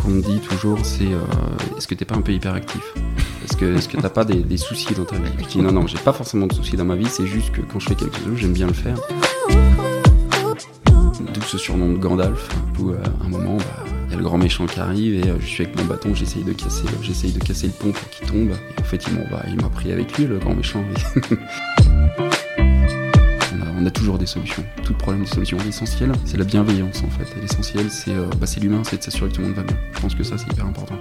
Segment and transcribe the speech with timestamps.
[0.00, 2.82] qu'on me dit toujours, c'est euh, est-ce que t'es pas un peu hyperactif?
[3.44, 5.30] Est-ce que est-ce que t'as pas des, soucis dans ta vie?
[5.40, 7.60] Je dis non non, j'ai pas forcément de soucis dans ma vie, c'est juste que
[7.60, 8.96] quand je fais quelque chose, j'aime bien le faire.
[11.34, 12.48] D'où ce surnom de Gandalf,
[12.78, 15.36] où euh, un moment, bah, il y a le grand méchant qui arrive et euh,
[15.40, 18.26] je suis avec mon bâton, j'essaye de casser, j'essaye de casser le pont pour qu'il
[18.28, 18.50] tombe.
[18.50, 19.04] Et en fait,
[19.48, 20.84] il m'a pris avec lui, le grand méchant.
[23.82, 24.64] On a, toujours des solutions.
[24.84, 25.58] Tout problème des solutions.
[25.64, 27.26] L'essentiel, c'est la bienveillance en fait.
[27.40, 29.76] L'essentiel, c'est euh, bah, c'est l'humain, c'est de s'assurer que tout le monde va bien.
[29.92, 30.94] Je pense que ça, c'est hyper important.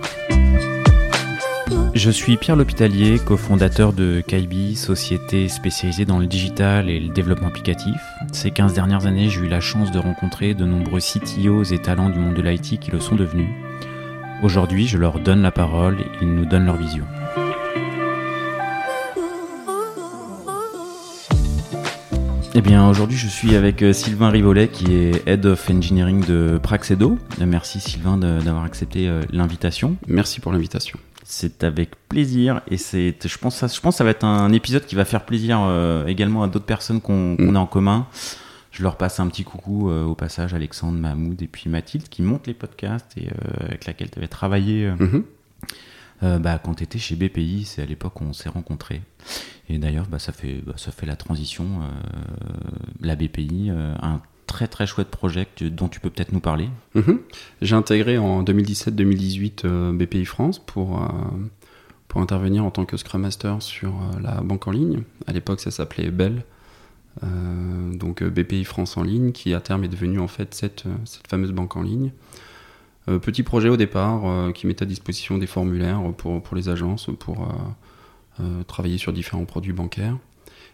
[1.94, 7.50] Je suis Pierre L'Hôpitalier, cofondateur de Kaibi, société spécialisée dans le digital et le développement
[7.50, 8.02] applicatif.
[8.32, 12.10] Ces 15 dernières années, j'ai eu la chance de rencontrer de nombreux CTOs et talents
[12.10, 13.50] du monde de l'IT qui le sont devenus.
[14.42, 17.06] Aujourd'hui, je leur donne la parole ils nous donnent leur vision.
[22.54, 26.60] Eh bien, aujourd'hui, je suis avec euh, Sylvain Rivolet, qui est Head of Engineering de
[26.62, 27.18] Praxedo.
[27.40, 29.96] Euh, Merci Sylvain d'avoir accepté euh, l'invitation.
[30.08, 31.00] Merci pour l'invitation.
[31.24, 34.52] C'est avec plaisir et c'est, je pense, ça, je pense que ça va être un
[34.52, 37.56] épisode qui va faire plaisir euh, également à d'autres personnes qu'on qu'on Mm.
[37.56, 38.08] a en commun.
[38.72, 42.22] Je leur passe un petit coucou euh, au passage, Alexandre, Mahmoud et puis Mathilde qui
[42.22, 44.92] montent les podcasts et euh, avec laquelle tu avais travaillé
[46.24, 47.64] euh, bah, quand tu étais chez BPI.
[47.66, 49.02] C'est à l'époque où on s'est rencontrés.
[49.72, 51.66] Et d'ailleurs, bah, ça, fait, bah, ça fait la transition.
[51.66, 51.88] euh,
[53.02, 56.68] la BPI, euh, un très très chouette projet dont tu peux peut-être nous parler.
[56.94, 57.20] Mhm.
[57.62, 61.02] J'ai intégré en 2017-2018 euh, BPI France pour,
[62.10, 65.04] pour intervenir en tant que Scrum Master sur la banque en ligne.
[65.26, 66.44] À l'époque, ça s'appelait Bell.
[67.22, 71.52] Donc BPI France en ligne, qui à terme est devenue en fait cette, cette fameuse
[71.52, 72.12] banque en ligne.
[73.06, 77.48] Petit projet au départ qui met à disposition des formulaires pour, pour les agences pour
[78.68, 80.18] travailler sur différents produits bancaires.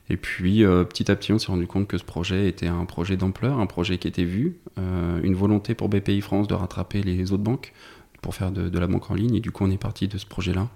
[0.10, 2.86] Et puis euh, petit à petit, on s'est rendu compte que ce projet était un
[2.86, 7.04] projet d'ampleur, un projet qui était vu, euh, une volonté pour BPI France de rattraper
[7.04, 7.74] les autres banques
[8.22, 9.36] pour faire de, de la banque en ligne.
[9.36, 10.70] Et du coup, on est parti de ce projet-là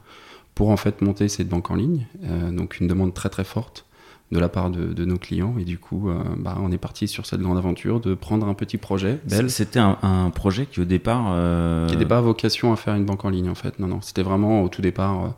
[0.54, 2.08] pour en fait monter cette banque en ligne.
[2.26, 3.86] Euh, donc une demande très très forte
[4.34, 5.56] de la part de, de nos clients.
[5.60, 8.54] Et du coup, euh, bah, on est parti sur cette grande aventure de prendre un
[8.54, 11.28] petit projet, C'était un, un projet qui au départ...
[11.32, 13.80] euh, qui n'était pas vocation à faire une banque en ligne en fait.
[13.80, 15.30] Non, non, c'était vraiment au tout départ euh,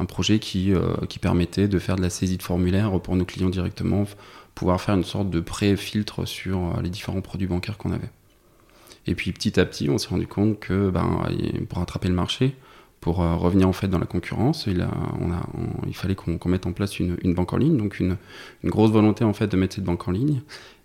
[0.00, 3.24] un projet qui, euh, qui permettait de faire de la saisie de formulaires pour nos
[3.24, 4.04] clients directement,
[4.54, 8.10] pouvoir faire une sorte de pré-filtre sur euh, les différents produits bancaires qu'on avait.
[9.06, 11.22] Et puis petit à petit, on s'est rendu compte que ben,
[11.68, 12.56] pour rattraper le marché,
[13.00, 17.34] pour euh, revenir en fait dans la concurrence, il, fallait qu'on mette en place une,
[17.34, 18.16] banque en ligne, donc une,
[18.64, 20.40] grosse volonté en fait de mettre cette banque en ligne.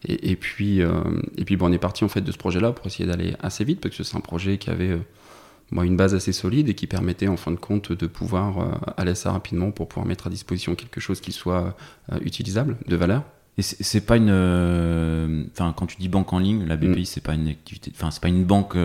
[0.07, 3.07] Et, puis, et puis bon, on est parti en fait de ce projet-là pour essayer
[3.07, 4.97] d'aller assez vite parce que c'est un projet qui avait
[5.71, 8.71] bon, une base assez solide et qui permettait en fin de compte de pouvoir euh,
[8.97, 11.75] aller assez rapidement pour pouvoir mettre à disposition quelque chose qui soit
[12.11, 13.23] euh, utilisable, de valeur.
[13.57, 14.29] Et c'est pas une.
[14.31, 17.05] euh, Enfin, quand tu dis banque en ligne, la BPI, Mm.
[17.05, 17.91] c'est pas une activité.
[17.95, 18.75] Enfin, c'est pas une banque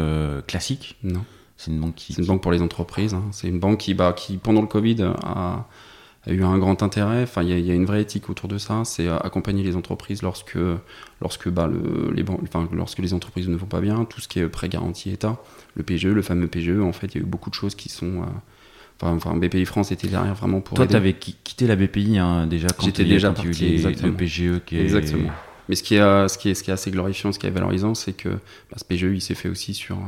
[0.46, 0.96] classique.
[1.02, 1.24] Non.
[1.56, 2.12] C'est une banque qui.
[2.12, 3.12] C'est une banque pour les entreprises.
[3.14, 3.24] hein.
[3.32, 5.66] C'est une banque qui, bah, qui pendant le Covid, a,
[6.26, 7.24] a eu un grand intérêt.
[7.24, 8.82] Enfin, il y, a- il y a une vraie éthique autour de ça.
[8.84, 10.56] C'est accompagner les entreprises lorsque,
[11.20, 14.04] lorsque, bah, le, les banques, enfin, lorsque les entreprises ne vont pas bien.
[14.04, 15.36] Tout ce qui est prêt garanti État,
[15.74, 16.80] le PGE, le fameux PGE.
[16.80, 18.22] En fait, il y a eu beaucoup de choses qui sont.
[18.22, 18.26] euh,
[19.02, 20.76] Enfin, enfin, BPI France était derrière vraiment pour.
[20.76, 24.76] Toi, tu avais quitté la BPI hein, déjà quand J'étais déjà parti, le PGE qui
[24.76, 24.82] est.
[24.82, 25.30] Exactement.
[25.70, 27.46] Mais ce qui est, euh, ce qui est, ce qui est assez glorifiant, ce qui
[27.46, 30.00] est valorisant, c'est que bah, ce PGE, il s'est fait aussi sur, euh,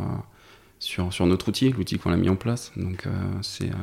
[0.79, 2.73] sur, sur notre outil, l'outil qu'on a mis en place.
[2.77, 3.11] Donc, euh,
[3.43, 3.75] c'est euh,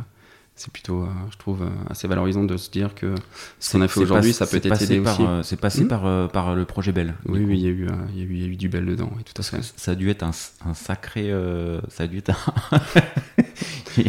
[0.60, 3.16] c'est plutôt, euh, je trouve, euh, assez valorisant de se dire que
[3.60, 5.28] ce qu'on a fait aujourd'hui, ça peut être aidé par, aussi.
[5.28, 5.88] euh, C'est passé Hmm.
[5.88, 7.16] par, par le projet Bell.
[7.28, 8.70] Oui, oui, il y, a eu, il, y a eu, il y a eu du
[8.70, 9.60] bel dedans, oui, tout à fait.
[9.78, 10.32] Ça a dû être un,
[10.66, 11.32] un sacré.
[11.32, 12.80] euh, ça a dû être un-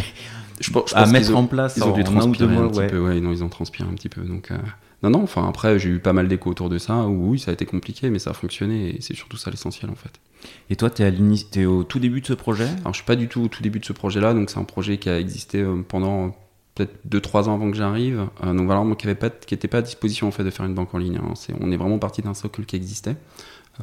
[0.60, 2.64] Je, pense- à mettre ont- en place Ils ont dû un transpirer mois.
[2.64, 2.86] un petit ouais.
[2.88, 4.20] peu, ouais, non, ils ont transpiré un petit peu.
[4.22, 4.58] Donc, euh,
[5.02, 7.50] non, non, enfin, après, j'ai eu pas mal d'écho autour de ça, où oui, ça
[7.50, 10.20] a été compliqué, mais ça a fonctionné, et c'est surtout ça l'essentiel, en fait.
[10.68, 12.68] Et toi, tu es, au tout début de ce projet?
[12.80, 14.64] Alors, je suis pas du tout au tout début de ce projet-là, donc c'est un
[14.64, 16.30] projet qui a existé euh, pendant euh,
[16.74, 18.26] peut-être 2-3 ans avant que j'arrive.
[18.44, 20.50] Euh, donc voilà, moi qui n'était pas, qui était pas à disposition en fait de
[20.50, 21.18] faire une banque en ligne.
[21.22, 21.34] hein.
[21.60, 23.16] On est vraiment parti d'un socle qui existait,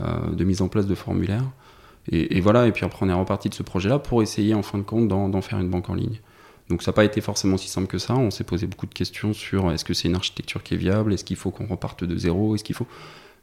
[0.02, 1.46] euh, de mise en place de formulaires.
[2.12, 4.64] Et, et voilà, et puis après on est reparti de ce projet-là pour essayer en
[4.64, 6.20] fin de compte d'en faire une banque en ligne.
[6.70, 8.16] Donc ça n'a pas été forcément si simple que ça.
[8.16, 11.14] On s'est posé beaucoup de questions sur est-ce que c'est une architecture qui est viable,
[11.14, 12.88] est-ce qu'il faut qu'on reparte de zéro, est-ce qu'il faut?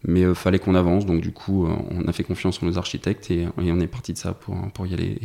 [0.07, 2.77] Mais il fallait qu'on avance, donc du coup, euh, on a fait confiance en nos
[2.77, 5.19] architectes et, on est parti de ça pour, pour y aller.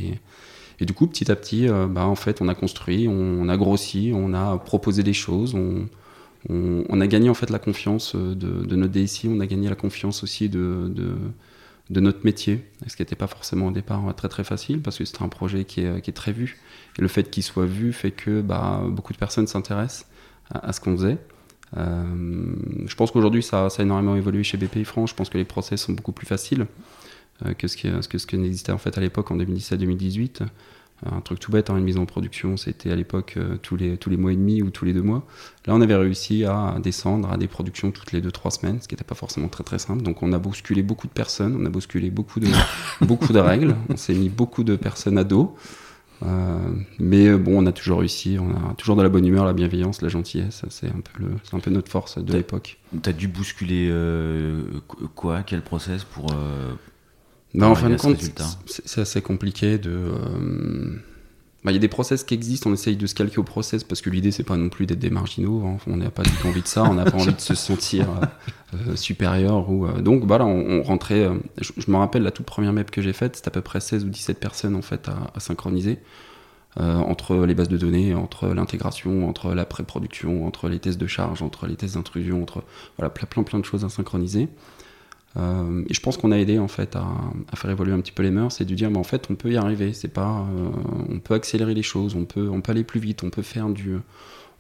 [0.80, 3.58] Et, du coup, petit à petit, euh, bah, en fait, on a construit, on, a
[3.58, 8.66] grossi, on a proposé des choses, on, a gagné en fait la confiance euh, de,
[8.66, 11.18] de notre DSI, on a gagné la confiance aussi de, de,
[11.90, 14.98] de notre métier, ce qui n'était pas forcément au départ euh, très très facile parce
[14.98, 16.58] que c'était un projet qui est, qui est très vu.
[17.00, 20.06] Et le fait qu'il soit vu fait que bah, beaucoup de personnes s'intéressent
[20.54, 21.18] à, ce qu'on faisait.
[21.78, 22.04] Euh,
[22.86, 25.12] je pense qu'aujourd'hui, ça, a énormément évolué chez BPI France.
[25.12, 26.68] Je pense que les process sont beaucoup plus faciles
[27.46, 30.42] euh, que ce qui, que ce qui n'existait en fait à l'époque en 2017-2018.
[31.06, 33.96] Un truc tout bête, hein, une mise en production, c'était à l'époque euh, tous, les,
[33.96, 35.26] tous les mois et demi ou tous les deux mois.
[35.66, 38.88] Là, on avait réussi à descendre à des productions toutes les deux, trois semaines, ce
[38.90, 40.04] qui n'était pas forcément très très simple.
[40.04, 42.50] Donc on a bousculé beaucoup de personnes, on a bousculé beaucoup de,
[43.06, 45.56] beaucoup de règles, on s'est mis beaucoup de personnes à dos.
[46.24, 46.60] Euh,
[47.00, 50.02] mais bon, on a toujours réussi, on a toujours de la bonne humeur, la bienveillance,
[50.02, 50.64] la gentillesse.
[50.70, 52.78] C'est un peu, le, un peu notre force de l'époque.
[53.02, 54.62] T'as dû bousculer euh,
[55.16, 56.28] quoi Quel process pour,
[57.54, 58.18] ben, en fin de compte,
[58.66, 60.12] c'est assez compliqué de.
[61.60, 63.44] Euh, bah, il y a des process qui existent, on essaye de se calquer au
[63.44, 65.78] process parce que l'idée c'est pas non plus d'être des marginaux, hein.
[65.88, 68.08] on n'a pas du tout envie de ça, on n'a pas envie de se sentir
[68.10, 68.26] euh,
[68.92, 69.70] euh, supérieur.
[69.70, 71.30] Ou, donc voilà, on, rentrait.
[71.60, 74.06] je, me rappelle la toute première map que j'ai faite, c'était à peu près 16
[74.06, 76.00] ou 17 personnes en fait à, synchroniser.
[76.78, 81.42] entre les bases de données, entre l'intégration, entre la pré-production, entre les tests de charge,
[81.42, 82.64] entre les tests d'intrusion, entre
[82.98, 84.48] voilà, plein, plein, plein de choses à synchroniser.
[85.40, 87.08] Euh, et je pense qu'on a aidé en fait à,
[87.56, 89.52] faire évoluer un petit peu les mœurs et de dire mais en fait on peut
[89.52, 89.94] y arriver.
[89.94, 90.70] C'est pas euh,
[91.10, 93.98] on peut accélérer les choses on peut aller plus vite on peut faire du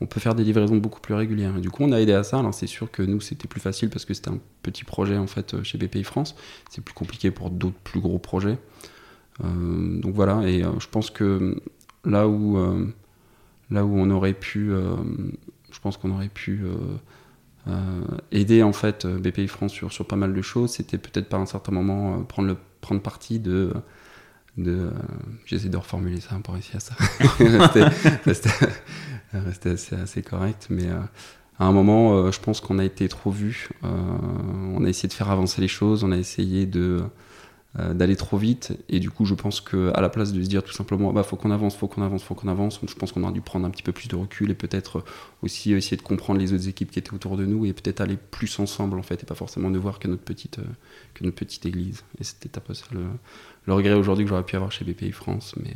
[0.02, 1.58] on peut faire des livraisons beaucoup plus régulières.
[1.58, 2.40] Et du coup on a aidé à ça.
[2.40, 5.28] Alors c'est sûr que nous c'était plus facile parce que c'était un petit projet en
[5.28, 6.36] fait chez BPI France.
[6.70, 8.58] C'est plus compliqué pour d'autres plus gros projets.
[9.44, 10.48] Euh, donc voilà.
[10.48, 11.62] Et je pense que
[12.06, 12.58] là où
[13.70, 14.72] là où on aurait pu
[15.72, 16.76] je pense qu'on aurait pu euh,
[18.32, 20.72] aider en fait euh, BPI France sur, sur pas mal de choses.
[20.74, 23.74] C'était peut-être par un certain moment euh, prendre, prendre parti de.
[24.58, 24.92] de
[25.46, 26.96] J'essaie de reformuler ça pour essayer à ça.
[29.34, 30.88] rester, assez, assez, correct, mais
[31.60, 33.70] à un moment, je pense qu'on a été trop vu.
[33.84, 37.08] on a essayé de faire avancer les choses, on a essayé de euh,
[37.78, 38.74] d'aller trop vite.
[38.90, 41.36] Et du coup, je pense qu'à la place de se dire tout simplement, bah, faut
[41.36, 43.70] qu'on avance, faut qu'on avance, faut qu'on avance, je pense qu'on aurait dû prendre un
[43.70, 45.04] petit peu plus de recul et peut-être
[45.44, 48.18] aussi essayer de comprendre les autres équipes qui étaient autour de nous et peut-être aller
[48.18, 50.64] plus ensemble en fait et pas forcément ne voir que notre petite, euh,
[51.14, 52.04] que notre petite église.
[52.20, 53.04] Et c'était un peu ça le,
[53.66, 55.54] le regret aujourd'hui que j'aurais pu avoir chez BPI France.
[55.62, 55.74] Mais,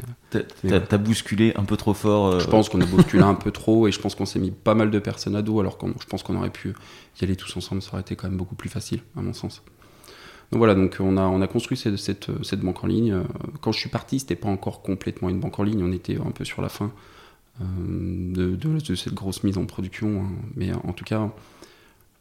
[0.66, 2.40] euh, t'as, bousculé un peu trop fort.
[2.40, 4.74] Je pense qu'on a bousculé un peu trop et je pense qu'on s'est mis pas
[4.74, 6.74] mal de personnes à dos alors que je pense qu'on aurait pu
[7.22, 9.62] y aller tous ensemble, ça aurait été quand même beaucoup plus facile à mon sens.
[10.54, 13.24] Donc voilà, donc on a, on a construit cette, cette, banque en ligne.
[13.62, 16.30] Quand je suis parti, c'était pas encore complètement une banque en ligne, on était un
[16.30, 16.92] peu sur la fin
[17.60, 17.66] euh,
[18.36, 20.22] de, de, cette grosse mise en production.
[20.22, 20.30] Hein.
[20.56, 21.32] Mais en tout cas,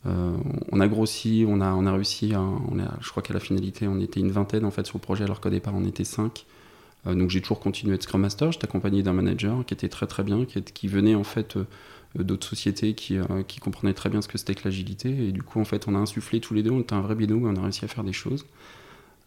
[0.07, 0.35] euh,
[0.71, 2.43] on a grossi, on a, on a réussi, a,
[3.03, 5.43] je crois qu'à la finalité, on était une vingtaine en fait sur le projet, alors
[5.43, 6.47] qu'au départ, on était cinq.
[7.07, 9.89] Euh, donc j'ai toujours continué à être Scrum Master, j'étais accompagné d'un manager qui était
[9.89, 11.65] très très bien, qui, qui venait en fait euh,
[12.15, 15.09] d'autres sociétés qui, euh, qui, comprenaient très bien ce que c'était que l'agilité.
[15.09, 17.15] Et du coup, en fait, on a insufflé tous les deux, on était un vrai
[17.15, 18.47] binôme, on a réussi à faire des choses.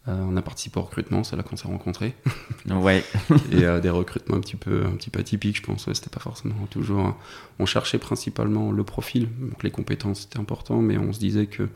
[0.08, 2.14] Euh, on a participé au recrutement, c'est là qu'on s'est rencontrés.
[2.70, 3.04] Ouais.
[3.52, 5.92] et des recrutements un petit peu, un petit peu atypiques, je pense.
[5.92, 7.16] c'était pas forcément toujours.
[7.60, 11.70] On cherchait principalement le profil, donc les compétences c'était important, mais on se disait que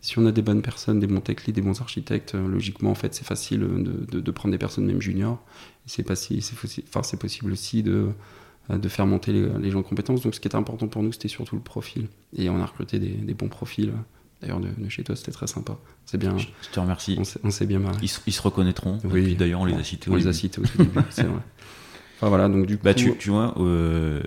[0.00, 2.94] si on a des bonnes personnes, des bons tech leads, des bons architectes, logiquement en
[2.94, 5.42] fait c'est facile de, de, prendre des personnes même juniors.
[5.86, 6.42] C'est si,
[6.88, 8.10] enfin, possible aussi de
[8.70, 10.22] euh, de faire monter les, gens de compétences.
[10.22, 12.08] Donc ce qui était important pour nous, c'était surtout le profil.
[12.36, 13.92] Et on a recruté des, bons profils.
[14.40, 15.78] D'ailleurs, de, chez toi, c'était très sympa.
[16.04, 16.36] C'est bien.
[16.36, 17.18] Je te remercie.
[17.44, 17.98] On s'est bien marré.
[18.02, 18.98] Ils, se reconnaîtront.
[19.04, 19.36] Oui.
[19.36, 20.10] D'ailleurs, on les a cités.
[20.10, 20.90] On les a cités au début.
[21.10, 21.40] c'est vrai.
[22.18, 23.00] Enfin voilà, donc du bah, coup.
[23.00, 24.22] Bah, tu, tu vois, euh,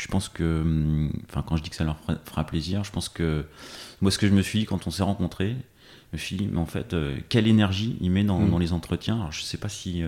[0.00, 1.08] je pense que.
[1.28, 3.44] Enfin, quand je dis que ça leur fera plaisir, je pense que.
[4.00, 5.56] Moi, ce que je me suis dit quand on s'est rencontrés,
[6.12, 8.50] je me suis dit, mais en fait, euh, quelle énergie il met dans, mm.
[8.50, 10.02] dans, les entretiens Alors, je sais pas si.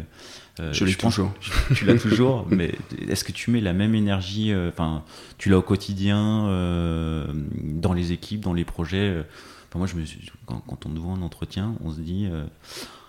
[0.60, 1.32] Euh, je l'ai toujours.
[1.74, 2.74] tu l'as toujours, mais
[3.08, 5.04] est-ce que tu mets la même énergie euh, Enfin,
[5.38, 7.26] tu l'as au quotidien, euh,
[7.62, 9.24] dans les équipes, dans les projets.
[9.68, 12.28] Enfin, moi, je me suis, quand, on nous voit un entretien, on se dit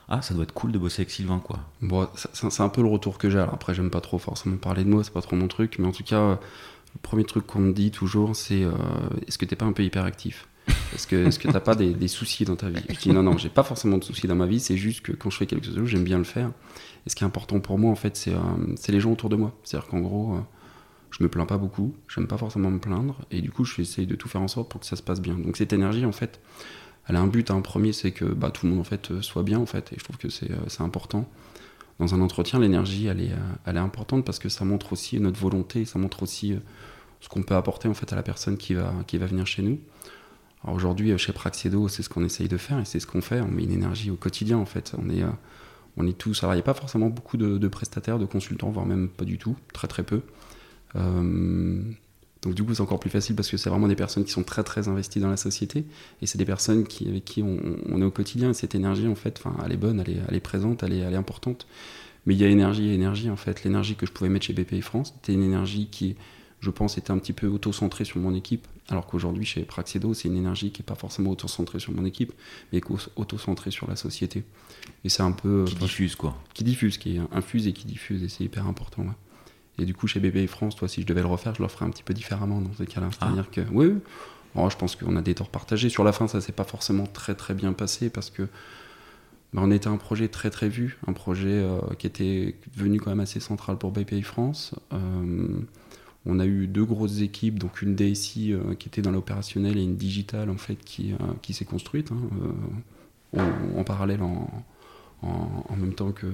[0.09, 1.59] ah, ça doit être cool de bosser avec Sylvain, quoi.
[1.81, 3.39] Bon, c'est un peu le retour que j'ai.
[3.39, 5.91] Après, j'aime pas trop forcément parler de moi, c'est pas trop mon truc, mais en
[5.91, 6.39] tout cas,
[6.93, 8.61] le premier truc qu'on me dit toujours, c'est
[9.27, 10.47] est-ce que t'es pas un peu hyperactif?
[10.93, 12.83] Est-ce que est-ce que t'as pas des, soucis dans ta vie?
[12.89, 15.11] Je dis non, non, j'ai pas forcément de soucis dans ma vie, c'est juste que
[15.11, 16.51] quand je fais quelque chose, j'aime bien le faire.
[17.05, 18.39] Et ce qui est important pour moi, en fait, c'est euh,
[18.89, 19.57] les gens autour de moi.
[19.63, 20.39] C'est-à-dire qu'en gros, euh,
[21.11, 24.07] je me plains pas beaucoup, j'aime pas forcément me plaindre, et du coup, je essaye
[24.07, 25.35] de tout faire en sorte pour que ça se passe bien.
[25.35, 26.39] Donc cette énergie, en fait,
[27.07, 29.21] elle a un but, un premier, c'est que bah, tout le monde en fait euh,
[29.21, 31.29] soit bien, en fait, et je trouve que c'est important.
[31.99, 33.31] Dans un entretien, l'énergie, elle est,
[33.65, 36.55] elle est importante parce que ça montre aussi notre volonté, ça montre aussi
[37.19, 39.61] ce qu'on peut apporter en fait à la personne qui va, qui va venir chez
[39.61, 39.79] nous.
[40.63, 43.41] Alors aujourd'hui, chez Praxedo, c'est ce qu'on essaye de faire et c'est ce qu'on fait.
[43.41, 44.93] On met une énergie au quotidien en fait.
[44.97, 45.23] On est,
[45.97, 46.43] on est tous.
[46.43, 49.37] Alors, il n'y a pas forcément beaucoup de, prestataires, de consultants, voire même pas du
[49.37, 50.21] tout, très très peu.
[50.95, 51.81] Euh,
[52.43, 54.43] donc, du coup, c'est encore plus facile parce que c'est vraiment des personnes qui sont
[54.43, 55.85] très très investies dans la société
[56.21, 58.49] et c'est des personnes qui, avec qui on, est au quotidien.
[58.51, 60.99] Et cette énergie, en fait, elle est bonne, elle est, elle est présente, elle est,
[60.99, 61.67] elle est importante.
[62.25, 63.63] Mais il y a énergie et énergie, en fait.
[63.63, 66.15] L'énergie que je pouvais mettre chez BPI France, c'était une énergie qui,
[66.59, 70.27] je pense, était un petit peu auto-centré sur mon équipe, alors qu'aujourd'hui, chez Praxedo, c'est
[70.27, 72.33] une énergie qui n'est pas forcément auto-centrée sur mon équipe,
[72.73, 72.81] mais
[73.15, 74.43] auto-centrée sur la société.
[75.05, 75.63] Et c'est un peu.
[75.65, 76.37] Qui diffuse, quoi.
[76.53, 79.05] Qui diffuse, qui infuse et qui diffuse, et c'est hyper important.
[79.79, 81.85] Et du coup, chez BBI France, toi, si je devais le refaire, je le ferais
[81.85, 83.09] un petit peu différemment dans ces cas-là.
[83.11, 83.15] Ah.
[83.19, 83.93] C'est-à-dire que, oui,
[84.55, 85.89] je pense qu'on a des torts partagés.
[85.89, 88.43] Sur la fin, ça s'est pas forcément très très bien passé parce que
[89.53, 93.11] bah, on était un projet très très vu, un projet euh, qui était devenu quand
[93.11, 94.75] même assez central pour BPI France.
[94.93, 95.47] Euh,
[96.25, 99.83] on a eu deux grosses équipes, donc une DSI euh, qui était dans l'opérationnel et
[99.83, 103.39] une digitale en fait qui, qui s'est construite hein,
[103.75, 104.47] en, parallèle en,
[105.21, 106.27] en, même temps que,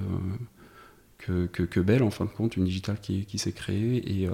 [1.20, 4.28] que, que, Bell en fin de compte, une digitale qui, s'est créée et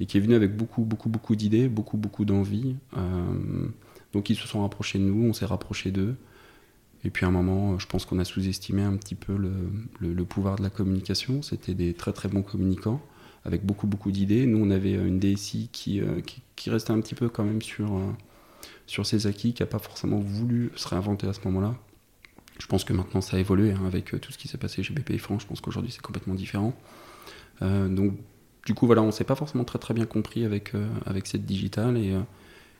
[0.00, 2.74] et qui est venu avec beaucoup, beaucoup, beaucoup d'idées, beaucoup, beaucoup d'envie.
[2.96, 3.68] Euh,
[4.12, 6.16] donc ils se sont rapprochés de nous, on s'est rapprochés d'eux.
[7.04, 10.56] Et puis à un moment, je pense qu'on a sous-estimé un petit peu le, pouvoir
[10.56, 11.42] de la communication.
[11.42, 13.00] C'était des très très bons communicants,
[13.44, 14.46] avec beaucoup beaucoup d'idées.
[14.46, 16.20] Nous, on avait une DSI qui, euh,
[16.56, 18.10] qui, restait un petit peu quand même sur, euh,
[18.86, 21.76] sur ses acquis, qui n'a pas forcément voulu se réinventer à ce moment-là.
[22.58, 24.94] Je pense que maintenant ça a évolué hein, avec tout ce qui s'est passé chez
[24.94, 25.42] BPI France.
[25.42, 26.74] Je pense qu'aujourd'hui c'est complètement différent.
[27.60, 28.14] donc
[28.64, 31.44] du coup, voilà, on s'est pas forcément très très bien compris avec, euh, avec cette
[31.44, 32.20] digitale et, euh,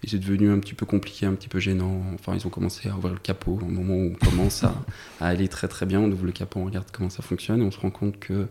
[0.05, 2.03] et c'est devenu un petit peu compliqué, un petit peu gênant.
[2.15, 4.75] Enfin, ils ont commencé à ouvrir le capot au moment où on commence à,
[5.21, 6.01] à, aller très très bien.
[6.01, 8.47] On ouvre le capot, on regarde comment ça fonctionne et on se rend compte que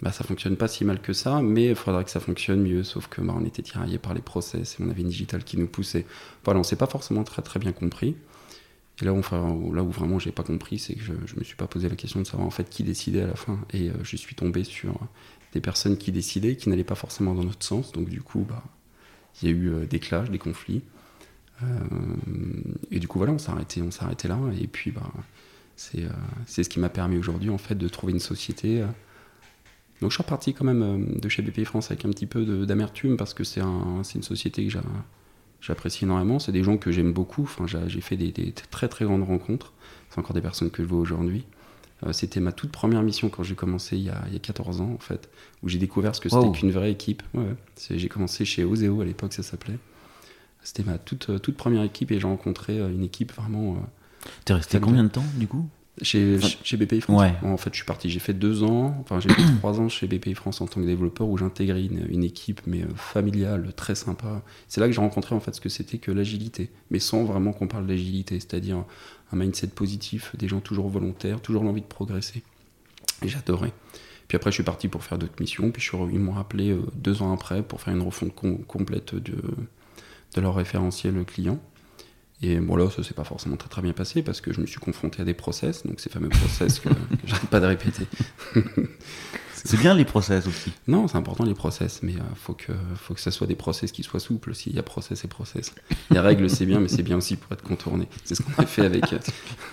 [0.00, 2.84] bah, ça fonctionne pas si mal que ça, mais il faudrait que ça fonctionne mieux.
[2.84, 5.58] Sauf que bah, on était tiraillé par les process et on avait une digitale qui
[5.58, 6.06] nous poussait.
[6.44, 8.16] Voilà, on s'est pas forcément très très bien compris.
[9.00, 11.54] Et là, où, là où vraiment j'ai pas compris, c'est que je, je me suis
[11.54, 13.60] pas posé la question de savoir en fait qui décidait à la fin.
[13.72, 14.98] Et euh, je suis tombé sur
[15.52, 17.92] des personnes qui décidaient, qui n'allaient pas forcément dans notre sens.
[17.92, 18.64] Donc du coup, bah,
[19.40, 20.82] il y a eu euh, des clashs, des conflits.
[21.62, 21.66] Euh,
[22.90, 23.90] et du coup, voilà, on s'est arrêté, on
[24.28, 24.38] là.
[24.60, 25.12] Et puis, bah,
[25.76, 26.08] c'est,
[26.46, 28.84] ce qui m'a permis aujourd'hui, en fait, de trouver une société.
[30.00, 33.16] Donc je suis reparti quand même de chez BPI France avec un petit peu d'amertume
[33.16, 34.70] parce que c'est, un, une société que
[35.60, 36.38] j'apprécie énormément.
[36.38, 37.42] C'est des gens que j'aime beaucoup.
[37.42, 39.72] Enfin, j'ai fait des, des, très très grandes rencontres.
[40.10, 41.44] C'est encore des personnes que je vois aujourd'hui.
[42.06, 44.98] Euh, c'était ma toute première mission quand j'ai commencé il y, a, 14 ans, en
[44.98, 45.28] fait,
[45.62, 47.22] où j'ai découvert ce que c'était qu'une vraie équipe.
[47.90, 49.78] J'ai commencé chez Oseo à l'époque, ça s'appelait.
[50.62, 53.76] C'était ma toute, euh, toute première équipe et j'ai rencontré euh, une équipe vraiment.
[54.44, 55.68] T'es resté combien de temps du coup?
[56.02, 57.32] Chez, chez BPI France.
[57.42, 58.10] En fait, je suis parti.
[58.10, 60.86] J'ai fait deux ans, enfin j'ai fait trois ans chez BPI France en tant que
[60.86, 64.42] développeur où j'intégrais une, une, équipe mais familiale, très sympa.
[64.68, 67.52] C'est là que j'ai rencontré en fait ce que c'était que l'agilité, mais sans vraiment
[67.52, 68.84] qu'on parle d'agilité, c'est-à-dire
[69.32, 72.42] un mindset positif, des gens toujours volontaires, toujours l'envie de progresser.
[73.22, 73.72] Et j'adorais.
[74.28, 75.70] Puis après, je suis parti pour faire d'autres missions.
[75.70, 79.14] Puis je suis, ils m'ont rappelé euh, deux ans après pour faire une refonte complète
[79.14, 79.36] de,
[80.34, 81.58] de leur référentiel client.
[82.40, 84.66] Et bon, là, ça s'est pas forcément très très bien passé parce que je me
[84.66, 86.94] suis confronté à des process, donc ces fameux process que, que
[87.26, 88.06] j'arrête pas de répéter.
[89.64, 90.72] C'est bien les process aussi.
[90.86, 93.56] Non, c'est important les process, mais il euh, faut que faut que ça soit des
[93.56, 94.54] process qui soient souples.
[94.54, 95.74] S'il y a process et process,
[96.10, 98.06] les règles c'est bien, mais c'est bien aussi pour être contourné.
[98.24, 99.18] C'est ce qu'on a fait avec euh,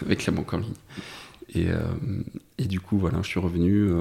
[0.04, 0.74] avec la banque en ligne.
[1.54, 1.78] Et, euh,
[2.58, 3.92] et du coup, voilà, je suis revenu.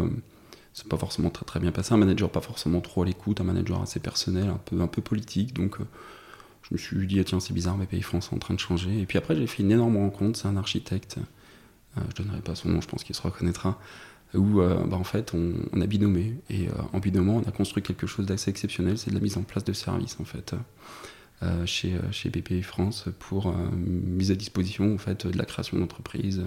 [0.72, 1.92] c'est pas forcément très très bien passé.
[1.92, 5.02] Un manager pas forcément trop à l'écoute, un manager assez personnel, un peu un peu
[5.02, 5.52] politique.
[5.52, 5.76] Donc
[6.68, 9.00] je me suis dit ah, tiens c'est bizarre, pays France sont en train de changer.
[9.00, 10.38] Et puis après j'ai fait une énorme rencontre.
[10.38, 11.18] C'est un architecte.
[11.96, 13.78] je donnerai pas son nom, je pense qu'il se reconnaîtra
[14.34, 17.82] où euh, bah, en fait on, a binomé et euh, en binomant on a construit
[17.82, 20.54] quelque chose d'assez exceptionnel, c'est de la mise en place de services en fait
[21.42, 26.44] euh, chez, chez BPI France pour mise à disposition en fait de la création d'entreprises,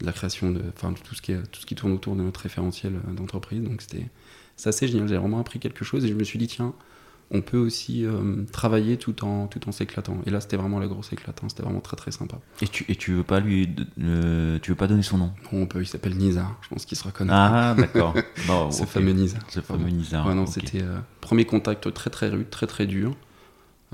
[0.00, 2.40] de la création de, enfin, tout ce qui tout ce qui tourne autour de notre
[2.40, 3.62] référentiel d'entreprise.
[3.62, 4.06] Donc c'était
[4.64, 6.74] assez génial, j'ai vraiment appris quelque chose et je me suis dit tiens
[7.32, 10.18] on peut aussi euh, travailler tout en, tout en s'éclatant.
[10.26, 12.38] Et là, c'était vraiment la grosse éclatant, c'était vraiment très très sympa.
[12.60, 15.32] Et tu, et tu veux pas lui, tu veux pas donner son nom?
[15.52, 17.32] On peut, il s'appelle Nizar, je pense qu'il se reconnaît.
[17.32, 18.14] Ah, d'accord.
[18.46, 19.40] Bon, ce fameux Nizar.
[19.48, 20.34] Ce fameux Nizar.
[20.34, 23.16] non, c'était euh, premier contact très très rude, très très dur.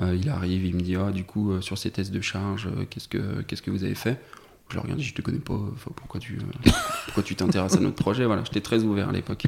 [0.00, 3.08] Euh, il arrive, il me dit, ah, du coup, sur ces tests de charge, qu'est-ce
[3.08, 4.20] que qu'est-ce que vous avez fait?
[4.68, 5.58] Je leur regarde, je te connais pas,
[5.94, 6.70] pourquoi tu euh,
[7.06, 8.24] pourquoi tu t'intéresses à notre projet?
[8.24, 9.46] Voilà, j'étais très ouvert à l'époque,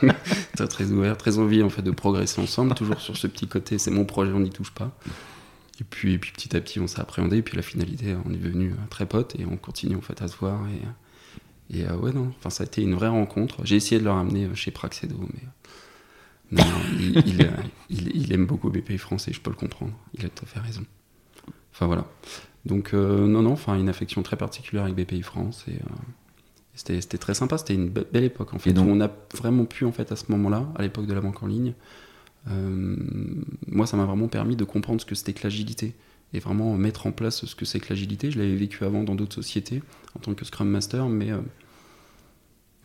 [0.56, 3.78] très très ouvert, très envie en fait de progresser ensemble, toujours sur ce petit côté,
[3.78, 4.96] c'est mon projet, on n'y touche pas.
[5.80, 8.32] Et puis, et puis petit à petit, on s'est appréhendé, et puis la finalité, on
[8.32, 10.60] est venu euh, très potes et on continue en fait à se voir.
[11.70, 13.64] Et, et euh, ouais, non, enfin ça a été une vraie rencontre.
[13.64, 15.42] J'ai essayé de le ramener chez Praxedo, mais
[16.52, 16.64] non,
[17.88, 19.92] il, aime beaucoup BPI français, je peux le comprendre.
[20.14, 20.84] Il a tout à fait raison.
[21.72, 22.06] Enfin voilà.
[22.66, 25.94] Donc euh, non, non, enfin une affection très particulière avec BPI France et euh,
[26.74, 28.72] c'était très sympa, c'était une belle époque en fait.
[28.72, 31.42] Donc, on a vraiment pu en fait à ce moment-là, à l'époque de la banque
[31.42, 31.74] en ligne,
[32.48, 32.96] euh,
[33.66, 35.94] moi ça m'a vraiment permis de comprendre ce que c'était que l'agilité
[36.32, 38.30] et vraiment mettre en place ce que c'est que l'agilité.
[38.30, 39.82] Je l'avais vécu avant dans d'autres sociétés
[40.14, 41.30] en tant que Scrum Master, mais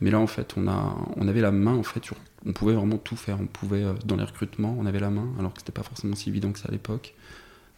[0.00, 2.16] mais là en fait on a on avait la main en fait sur
[2.46, 3.38] on pouvait vraiment tout faire.
[3.40, 6.28] On pouvait, dans les recrutements, on avait la main, alors que c'était pas forcément si
[6.28, 7.14] évident que ça à l'époque.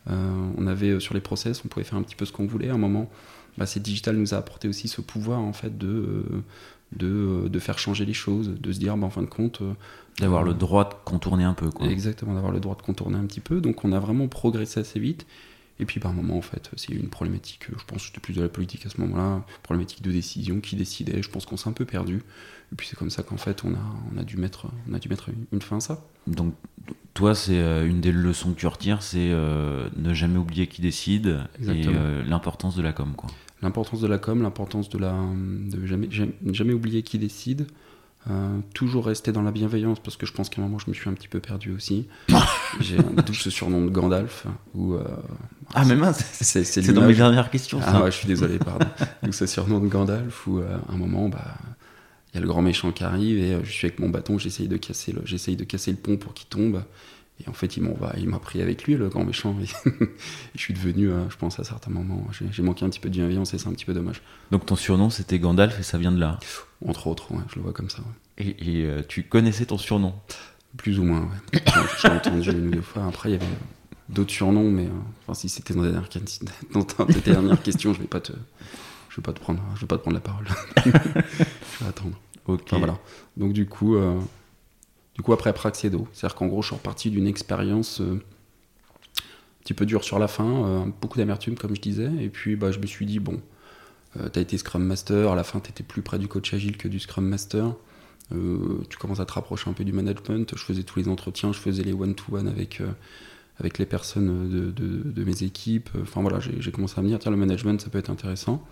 [0.06, 2.70] On avait sur les process, on pouvait faire un petit peu ce qu'on voulait.
[2.70, 3.10] À un moment,
[3.58, 6.24] bah, c'est digital nous a apporté aussi ce pouvoir en fait de
[6.92, 9.60] de, de, faire changer les choses, de se dire, bah, en fin de compte.
[10.20, 11.70] D'avoir le droit de contourner un peu.
[11.70, 11.86] Quoi.
[11.86, 13.60] Exactement, d'avoir le droit de contourner un petit peu.
[13.60, 15.26] Donc on a vraiment progressé assez vite.
[15.80, 18.42] Et puis par moment, en fait, c'est une problématique, je pense que c'était plus de
[18.42, 21.72] la politique à ce moment-là, problématique de décision, qui décidait, je pense qu'on s'est un
[21.72, 22.22] peu perdu.
[22.72, 24.98] Et puis c'est comme ça qu'en fait, on a, on, a dû mettre, on a
[24.98, 26.04] dû mettre une fin à ça.
[26.26, 26.54] Donc
[27.14, 30.82] toi, c'est euh, une des leçons que tu retires, c'est euh, ne jamais oublier qui
[30.82, 33.14] décide et euh, l'importance de la com.
[33.16, 33.30] Quoi.
[33.62, 35.14] L'importance de la com, l'importance de la...
[35.34, 37.66] de jamais, jamais, jamais oublier qui décide.
[38.30, 40.94] Euh, toujours rester dans la bienveillance parce que je pense qu'à un moment je me
[40.94, 42.08] suis un petit peu perdu aussi.
[42.80, 44.46] J'ai un double surnom de Gandalf.
[44.74, 45.04] Où, euh,
[45.72, 47.80] ah, mais mince, c'est dans mes dernières questions.
[47.82, 48.86] Ah ouais, je suis désolé, pardon.
[49.22, 51.54] donc ce surnom de Gandalf où euh, à un moment, bah,
[52.32, 54.68] il y a le grand méchant qui arrive et je suis avec mon bâton, j'essaye
[54.68, 56.82] de, casser le, de casser le pont pour qu'il tombe.
[57.44, 59.56] Et en fait, il m'a pris avec lui, le grand méchant.
[59.62, 59.66] Et
[60.56, 63.54] je suis devenu, je pense, à certains moments, j'ai manqué un petit peu de bienveillance
[63.54, 64.22] et c'est un petit peu dommage.
[64.50, 66.38] Donc ton surnom, c'était Gandalf et ça vient de là
[66.86, 68.02] entre autres, je le vois comme ça.
[68.38, 68.54] Et,
[68.84, 70.14] euh, tu connaissais ton surnom?
[70.76, 71.60] Plus ou moins, ouais.
[72.00, 73.06] J'ai entendu une ou deux fois.
[73.06, 73.46] Après, il y avait
[74.08, 74.90] d'autres surnoms, mais euh,
[75.22, 75.82] enfin, si c'était dans,
[76.72, 78.32] dans ta dernière question, je vais pas te,
[79.08, 80.46] je vais pas te prendre, je vais pas te prendre la parole.
[80.84, 80.90] je
[81.84, 82.18] vais attendre.
[82.46, 82.72] Ok.
[82.72, 82.98] voilà.
[83.36, 84.18] Donc du coup, euh,
[85.18, 88.18] du coup après Praxedo, c'est-à-dire qu'en gros, je suis reparti d'une expérience un
[89.60, 92.78] petit peu dure sur la fin, beaucoup d'amertume comme je disais, et puis bah, je
[92.78, 93.42] me suis dit bon
[94.16, 96.52] euh, tu as été Scrum Master, à la fin tu étais plus près du coach
[96.54, 97.74] agile que du Scrum Master.
[98.34, 100.52] Euh, tu commences à te rapprocher un peu du management.
[100.56, 102.88] Je faisais tous les entretiens, je faisais les one-to-one avec, euh,
[103.58, 105.90] avec les personnes de, de, mes équipes.
[106.02, 108.64] Enfin voilà, j'ai commencé à me dire, tiens, le management ça peut être intéressant,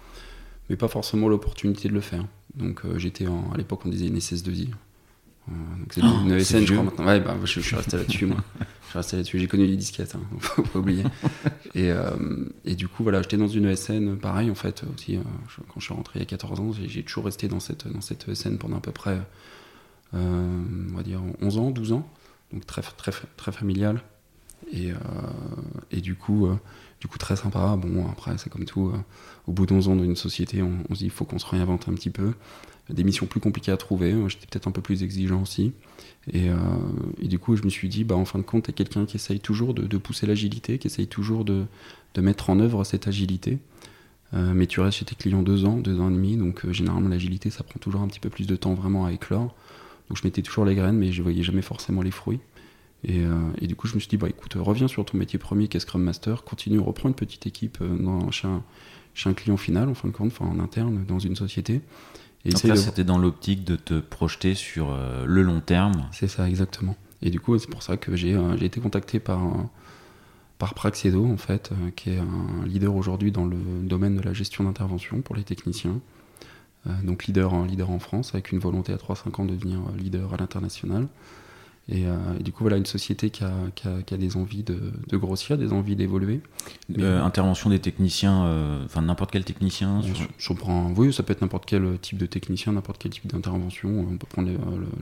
[0.69, 2.25] mais pas forcément l'opportunité de le faire.
[2.55, 4.69] Donc j'étais, à l'époque on disait une SS2I.
[5.49, 7.07] Donc c'est une ESN, je crois maintenant.
[7.07, 8.39] Ouais, bah, je, suis resté là-dessus, moi.
[8.59, 9.39] Je suis resté là-dessus.
[9.39, 11.05] J'ai connu les disquettes, hein, faut pas oublier.
[11.75, 12.11] Et, euh,
[12.65, 15.21] et, du coup, voilà, j'étais dans une ESN, pareil, en fait, aussi, euh,
[15.69, 18.01] quand je suis rentré il y a 14 ans, j'ai toujours resté dans cette, dans
[18.01, 19.21] cette ESN pendant à peu près,
[20.15, 22.09] euh, on va dire, 11 ans, 12 ans.
[22.51, 24.01] Donc très, très, très familial.
[24.73, 24.93] Et,
[25.91, 26.49] et du coup,
[27.01, 27.77] du coup, très sympa.
[27.77, 28.91] Bon, après, c'est comme tout.
[29.47, 31.47] au bout d'11 ans dans une société, on, on se dit, il faut qu'on se
[31.47, 32.33] réinvente un petit peu
[32.91, 34.15] des missions plus compliquées à trouver.
[34.29, 35.73] J'étais peut-être un peu plus exigeant aussi.
[36.33, 36.57] Et, euh,
[37.21, 39.07] et, du coup, je me suis dit, bah, en fin de compte, tu es quelqu'un
[39.07, 41.67] qui essaye toujours de, pousser l'agilité, qui essaye toujours de,
[42.19, 43.59] mettre en œuvre cette agilité.
[44.35, 46.73] Euh, mais tu restes chez tes clients deux ans, deux ans et demi, donc euh,
[46.73, 49.55] généralement l'agilité, ça prend toujours un petit peu plus de temps vraiment à éclore.
[50.09, 52.41] Donc je mettais toujours les graines, mais je voyais jamais forcément les fruits.
[53.05, 55.77] Et, du coup, je me suis dit, bah écoute, reviens sur ton métier premier qui
[55.77, 57.79] est Scrum Master, continue, reprends une petite équipe
[58.33, 58.49] chez,
[59.29, 61.83] un, client final, en fin de compte, en interne, dans une société.
[62.47, 66.09] Et Donc là, c'était dans l'optique de te projeter sur euh, le long terme.
[66.13, 66.95] C'est ça, exactement.
[67.21, 69.41] Et du coup, c'est pour ça que j'ai euh, été contacté par,
[70.59, 74.33] par Praxedo, en fait, euh, qui est un leader aujourd'hui dans le domaine de la
[74.33, 76.01] gestion d'intervention pour les techniciens.
[77.03, 80.37] donc leader, leader en France, avec une volonté à 3-5 ans de devenir leader à
[80.37, 81.09] l'international.
[81.93, 84.63] Euh, et, du coup, voilà, une société qui a, qui a, qui a des envies
[84.63, 86.41] de, de, grossir, des envies d'évoluer.
[86.99, 90.03] Euh, intervention des techniciens, euh, enfin n'importe quel technicien
[90.39, 94.07] je, prends, Oui, ça peut être n'importe quel type de technicien, n'importe quel type d'intervention.
[94.11, 94.51] On peut prendre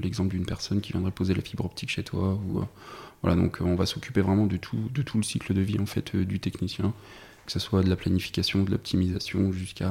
[0.03, 2.39] l'exemple d'une personne qui viendrait poser la fibre optique chez toi.
[2.49, 2.61] Ou,
[3.23, 5.87] voilà, donc on va s'occuper vraiment de tout, de tout le cycle de vie en
[5.87, 6.93] fait, du technicien,
[7.47, 9.91] que ce soit de la planification, de l'optimisation jusqu'à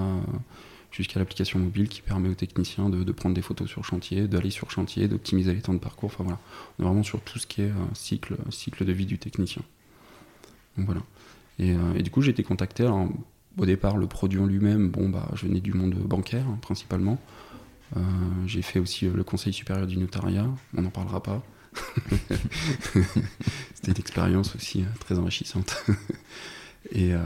[0.94, 4.70] jusqu'à l'application mobile qui permet aux techniciens de, prendre des photos sur chantier, d'aller sur
[4.72, 6.12] chantier, d'optimiser les temps de parcours.
[6.14, 6.40] Enfin voilà,
[6.78, 9.64] on est vraiment sur tout ce qui est euh, cycle, de vie du technicien.
[10.78, 11.02] Voilà.
[11.60, 12.88] Et, euh, du coup, j'ai été contacté.
[13.58, 17.20] au départ, le produit en lui-même, bon, bah, je venais du monde bancaire hein, principalement.
[17.98, 18.00] Euh,
[18.46, 21.44] j'ai fait aussi le Conseil supérieur du notariat, on n'en parlera pas.
[23.74, 25.84] C'était une expérience aussi très enrichissante.
[26.91, 27.19] Et, euh,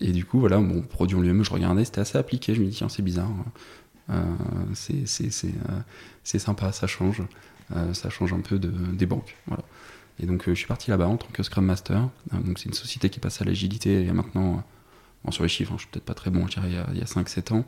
[0.00, 2.54] et, du coup, voilà, bon, produit en lui-même, je regardais, c'était assez appliqué.
[2.54, 3.30] Je me dis, tiens, c'est bizarre.
[4.10, 4.22] Euh,
[4.90, 5.82] euh,
[6.24, 7.22] c'est sympa, ça change.
[7.92, 9.36] ça change un peu de, des banques.
[9.46, 9.62] Voilà.
[10.18, 12.08] Et donc, je suis parti là-bas en tant que Scrum Master.
[12.32, 14.62] donc, c'est une société qui passe à l'agilité a maintenant,
[15.30, 17.04] sur les chiffres, hein, je suis peut-être pas très bon, je dirais il y a,
[17.04, 17.64] a 5-7 ans,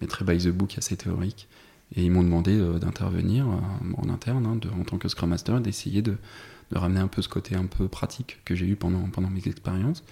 [0.00, 1.48] mais très by the book, assez théorique.
[1.96, 6.16] Et ils m'ont demandé d'intervenir en interne, hein, en tant que Scrum Master, d'essayer de,
[6.70, 9.46] de, ramener un peu ce côté un peu pratique que j'ai eu pendant, pendant mes
[9.48, 10.04] expériences.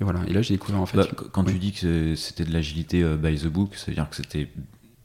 [0.00, 0.20] Et voilà.
[0.26, 0.98] Et là, j'ai découvert en fait.
[0.98, 4.08] Bah, quand tu dis que c'était de l'agilité euh, by the book, ça veut dire
[4.10, 4.48] que c'était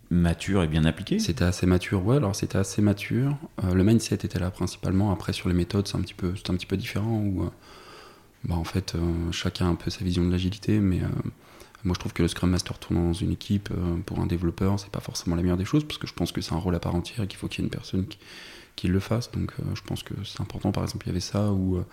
[0.10, 1.20] mature et bien appliqué?
[1.20, 2.18] C'était assez mature, ouais.
[2.18, 3.38] Alors c'était assez mature.
[3.64, 5.12] Euh, le mindset était là principalement.
[5.12, 7.20] Après, sur les méthodes, c'est un petit peu, un petit peu différent.
[7.20, 7.50] Où, euh,
[8.44, 8.96] bah, en fait,
[9.32, 11.00] chacun a un peu sa vision de l'agilité, mais
[11.84, 13.70] Moi, je trouve que le Scrum Master tournant dans une équipe
[14.06, 16.42] pour un développeur, c'est pas forcément la meilleure des choses parce que je pense que
[16.42, 18.20] c'est un rôle à part entière et qu'il faut qu'il y ait une personne qui,
[18.76, 19.32] qui le fasse.
[19.32, 20.72] Donc, je pense que c'est important.
[20.72, 21.84] Par exemple, il y avait ça où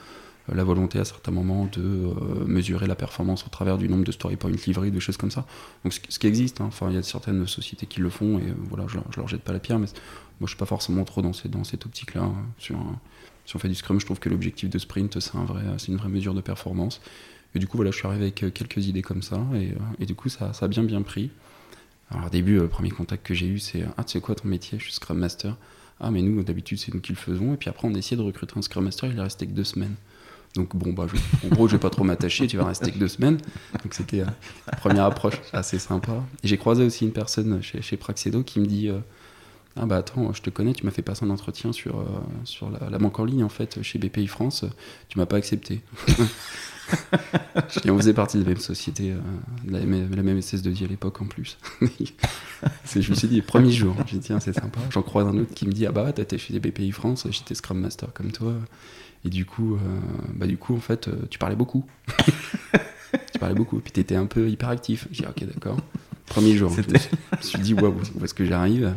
[0.54, 4.12] la volonté à certains moments de euh, mesurer la performance au travers du nombre de
[4.12, 5.46] story points livrés, des choses comme ça.
[5.84, 6.66] Donc ce, qui existe, hein.
[6.68, 9.28] enfin il y a certaines sociétés qui le font et euh, voilà, je, je, leur
[9.28, 9.86] jette pas la pierre, mais
[10.40, 12.22] moi je suis pas forcément trop dans, dans cette optique-là.
[12.22, 12.34] Hein.
[12.58, 12.76] Sur
[13.44, 15.96] si on fait du Scrum, je trouve que l'objectif de sprint c'est un vrai, une
[15.96, 17.00] vraie mesure de performance.
[17.54, 20.06] Et du coup voilà, je suis arrivé avec euh, quelques idées comme ça et, et
[20.06, 21.30] du coup ça, ça, a bien bien pris.
[22.10, 24.48] Alors au début, le premier contact que j'ai eu, c'est ah tu sais quoi ton
[24.48, 25.56] métier, je suis Scrum Master.
[26.00, 28.16] Ah mais nous d'habitude c'est nous qui le faisons et puis après on a essayé
[28.16, 29.96] de recruter un Scrum Master, il est resté que deux semaines.
[30.54, 31.06] Donc bon, bah,
[31.44, 33.38] en gros, je vais pas trop m'attacher, tu vas rester que deux semaines.
[33.82, 36.22] Donc c'était la euh, première approche assez sympa.
[36.42, 38.98] J'ai croisé aussi une personne chez, chez Praxedo qui me dit euh,
[39.76, 42.04] Ah bah attends, je te connais, tu m'as fait passer un entretien sur, euh,
[42.44, 44.64] sur la, banque en ligne en fait chez BPI France,
[45.08, 45.80] tu m'as pas accepté.
[47.84, 49.12] Et on faisait partie de la même société,
[49.68, 51.58] la, même, la même SS2I à l'époque en plus.
[51.82, 54.80] je me suis dit, premier jour, j'ai dit tiens, c'est sympa.
[54.88, 57.78] J'en croise un autre qui me dit Ah bah t'étais chez BPI France, j'étais Scrum
[57.78, 58.54] Master comme toi.
[59.24, 59.78] Et du coup, euh,
[60.34, 61.84] bah, du coup, en fait, euh, tu parlais beaucoup.
[63.32, 63.78] tu parlais beaucoup.
[63.80, 65.08] Puis tu étais un peu hyperactif.
[65.10, 65.76] J'ai dit, ok, d'accord.
[66.26, 66.70] Premier jour.
[66.70, 68.94] Je me suis dit, waouh, où est-ce que j'arrive?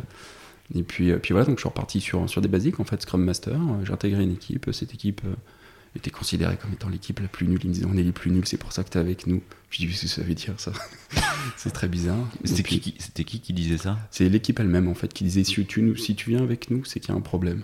[0.74, 3.02] Et puis, euh, puis voilà, donc je suis reparti sur, sur des basiques, en fait,
[3.02, 3.58] Scrum Master.
[3.84, 4.70] J'ai intégré une équipe.
[4.72, 5.22] Cette équipe
[5.96, 7.60] était considérée comme étant l'équipe la plus nulle.
[7.64, 9.26] Ils me disaient, on est les plus nuls, c'est pour ça que tu es avec
[9.26, 9.42] nous.
[9.70, 10.72] Je dis, qu'est-ce que ça veut dire, ça
[11.56, 12.28] C'est très bizarre.
[12.44, 15.64] C'était qui, qui, qui, qui disait ça C'est l'équipe elle-même, en fait, qui disait, si
[15.66, 17.62] tu, si tu viens avec nous, c'est qu'il y a un problème.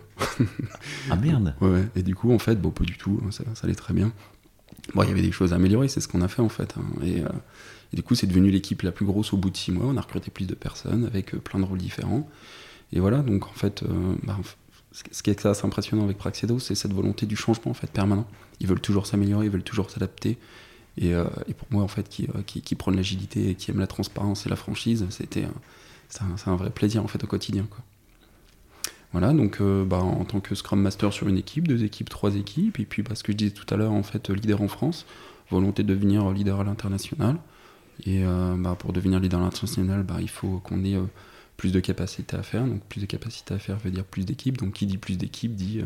[1.11, 3.65] ah merde Ouais, et du coup, en fait, bon, pas du tout, hein, ça, ça
[3.65, 4.13] allait très bien.
[4.95, 6.75] Bon, il y avait des choses à améliorer, c'est ce qu'on a fait, en fait.
[6.79, 6.85] Hein.
[7.03, 7.29] et, euh,
[7.93, 9.87] et, du coup, c'est devenu l'équipe la plus grosse au bout de six mois.
[9.87, 12.29] On a recruté plus de personnes avec euh, plein de rôles différents.
[12.93, 14.39] Et voilà, donc en fait, euh, bah,
[14.93, 18.27] ce qui est assez impressionnant avec Praxedo, c'est cette volonté du changement en fait permanent.
[18.61, 20.39] Ils veulent toujours s'améliorer, ils veulent toujours s'adapter.
[20.97, 21.25] Et, euh,
[21.57, 24.47] pour moi, en fait, qui, euh, qui, qui prône l'agilité et qui aime la transparence
[24.47, 25.47] et la franchise, c'était
[26.09, 27.67] c'est un, vrai plaisir en fait au quotidien.
[27.69, 27.81] Quoi.
[29.13, 32.35] Voilà, donc euh, bah, en tant que Scrum Master sur une équipe, deux équipes, trois
[32.35, 35.07] équipes, et puis parce que je disais tout à l'heure, en fait, leader en France,
[35.51, 37.37] volonté de devenir leader à l'international.
[38.07, 38.23] Et
[38.57, 40.97] bah, pour devenir leader à l'international, bah, il faut qu'on ait
[41.59, 42.65] plus de capacités à faire.
[42.65, 44.57] Donc plus de capacités à faire veut dire plus d'équipes.
[44.57, 45.85] Donc qui dit plus d'équipes dit euh,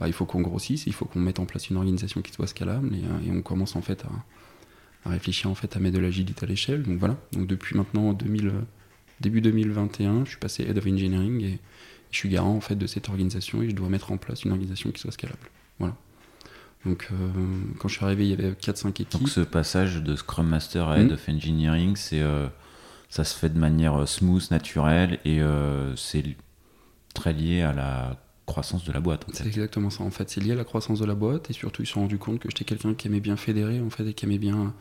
[0.00, 2.46] bah, il faut qu'on grossisse, il faut qu'on mette en place une organisation qui soit
[2.46, 5.96] scalable et, euh, et on commence en fait à, à, réfléchir en fait à mettre
[5.96, 6.84] de l'agilité à l'échelle.
[6.84, 7.18] Donc voilà.
[7.32, 8.52] Donc depuis maintenant 2000,
[9.20, 11.58] début 2021, je suis passé head of engineering et
[12.12, 14.52] je suis garant en fait de cette organisation et je dois mettre en place une
[14.52, 15.50] organisation qui soit scalable.
[15.80, 15.96] Voilà.
[16.86, 17.16] Donc euh,
[17.78, 19.10] quand je suis arrivé, il y avait 4-5 équipes.
[19.10, 21.14] Donc ce passage de Scrum Master à Head mmh.
[21.14, 22.46] of Engineering, c'est euh,
[23.14, 26.24] ça se fait de manière euh, smooth, naturelle, et euh, c'est
[27.14, 29.24] très lié à la croissance de la boîte.
[29.32, 30.02] C'est exactement ça.
[30.02, 32.00] En fait, c'est lié à la croissance de la boîte, et surtout, ils se sont
[32.00, 34.74] rendus compte que j'étais quelqu'un qui aimait bien fédérer, en fait, et qui aimait bien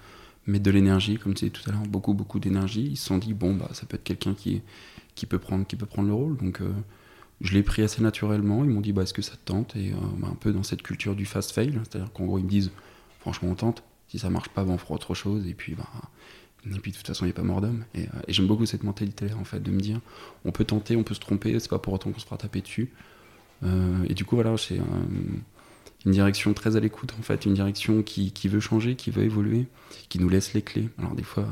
[0.48, 2.88] mettre de l'énergie, comme tu disais tout à l'heure, beaucoup, beaucoup d'énergie.
[2.90, 4.64] Ils se sont dit, bon, bah, ça peut être quelqu'un qui,
[5.14, 6.36] qui, peut prendre, qui peut prendre le rôle.
[6.38, 6.74] Donc, euh,
[7.40, 8.64] je l'ai pris assez naturellement.
[8.64, 9.76] Ils m'ont dit, bah, est-ce que ça te tente?
[9.76, 12.46] Et euh, bah, un peu dans cette culture du fast fail, c'est-à-dire qu'en gros, ils
[12.46, 12.72] me disent,
[13.20, 13.84] franchement, on tente.
[14.08, 15.46] Si ça marche pas, bah, on fera autre chose.
[15.46, 15.88] Et puis, bah,
[16.72, 17.84] et puis de toute façon, il n'y a pas mort d'homme.
[17.94, 20.00] Et, euh, et j'aime beaucoup cette mentalité-là, en fait, de me dire,
[20.46, 22.62] on peut tenter, on peut se tromper, c'est pas pour autant qu'on se fera taper
[22.62, 22.92] dessus.
[23.64, 24.80] Euh, et du coup, voilà, c'est
[26.06, 29.24] une direction très à l'écoute, en fait, une direction qui, qui, veut changer, qui veut
[29.24, 29.68] évoluer,
[30.10, 30.90] qui nous laisse les clés.
[30.98, 31.48] Alors des fois,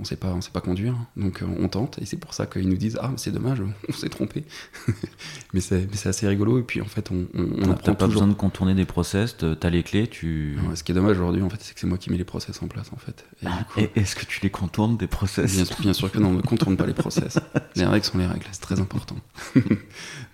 [0.00, 2.46] on sait pas, on sait pas conduire, donc euh, on tente, et c'est pour ça
[2.46, 3.58] qu'ils nous disent ah c'est dommage,
[3.88, 4.44] on s'est trompé,
[5.52, 8.34] mais c'est assez rigolo, et puis en fait on, on, on apprend pas besoin de
[8.34, 10.56] contourner des process, t'as les clés, tu.
[10.74, 12.62] ce qui est dommage aujourd'hui en fait, c'est que c'est moi qui mets les process
[12.62, 13.24] en place en fait.
[13.42, 15.52] Et, ah, est-ce que tu les contournes des process?
[15.52, 17.40] Bien, bien, sûr que non, on ne contourne pas les process.
[17.74, 19.16] les règles sont les règles, c'est très important.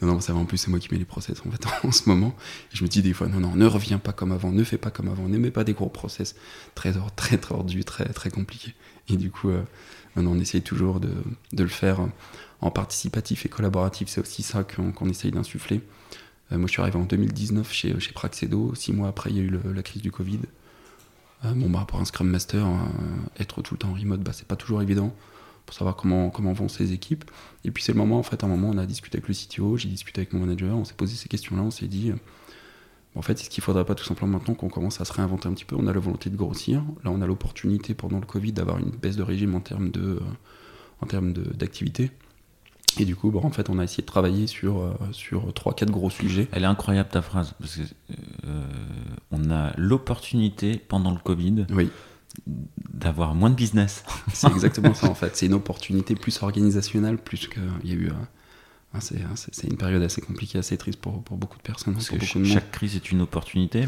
[0.03, 1.91] non non, ça va en plus c'est moi qui mets les process en fait en
[1.91, 2.35] ce moment.
[2.73, 4.79] Et je me dis des fois non non, ne reviens pas comme avant, ne fais
[4.79, 6.35] pas comme avant, ne mets pas des gros process
[6.75, 8.75] très très très tordus, très très compliqués.
[9.09, 9.63] Et du coup, euh,
[10.17, 11.13] on essaye toujours de,
[11.53, 12.01] de, le faire
[12.61, 14.09] en participatif et collaboratif.
[14.09, 15.83] C'est aussi ça qu'on qu essaye d'insuffler.
[16.53, 18.75] Euh, moi, je suis arrivé en 2019 chez, chez Praxedo.
[18.75, 20.41] Six mois après, il y a eu la crise du Covid.
[21.45, 22.67] Euh, bon, bah, pour un Scrum Master,
[23.39, 25.15] être tout le temps en remote, bah, c'est pas toujours évident
[25.67, 27.25] pour savoir comment, comment vont ces équipes.
[27.65, 29.35] Et puis, c'est le moment, en fait, à un moment, on a discuté avec le
[29.35, 32.13] CTO, j'ai discuté avec mon manager, on s'est posé ces questions-là, on s'est dit
[33.17, 35.49] en fait, est-ce qu'il ne faudrait pas tout simplement maintenant qu'on commence à se réinventer
[35.49, 36.83] un petit peu On a la volonté de grossir.
[37.05, 40.01] Là, on a l'opportunité pendant le Covid d'avoir une baisse de régime en termes de,
[40.01, 40.21] euh,
[41.01, 42.11] en termes d'activité.
[42.99, 45.91] Et du coup, bon, en fait, on a essayé de travailler sur, euh, sur 3-4
[45.91, 46.49] gros sujets.
[46.53, 47.83] Elle est incroyable ta phrase, parce que
[48.47, 48.65] euh,
[49.31, 51.91] on a l'opportunité pendant le Covid oui.
[52.93, 54.05] d'avoir moins de business.
[54.33, 55.37] C'est exactement ça en fait.
[55.37, 58.11] C'est une opportunité plus organisationnelle, plus qu'il y a eu
[59.01, 61.95] c'est une période assez compliquée, assez triste pour, pour beaucoup de personnes.
[61.95, 63.85] Parce que chaque crise est une opportunité.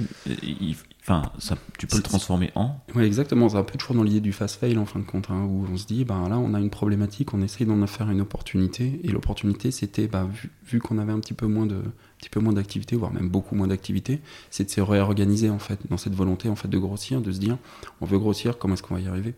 [1.03, 2.77] enfin, ça, tu peux le transformer en.
[2.95, 3.49] Oui, exactement.
[3.49, 5.77] C'est un peu toujours dans l'idée du fast-fail en fin de compte, hein, où on
[5.77, 9.01] se dit, ben là, on a une problématique, on essaye d'en faire une opportunité.
[9.05, 10.29] Et l'opportunité, c'était, bah,
[10.67, 11.83] vu, qu'on avait un petit peu moins de,
[12.19, 15.79] petit peu moins d'activité, voire même beaucoup moins d'activité, c'est de se réorganiser en fait,
[15.89, 17.59] dans cette volonté en fait de grossir, de se dire,
[18.01, 19.35] on veut grossir, comment est-ce qu'on va y arriver?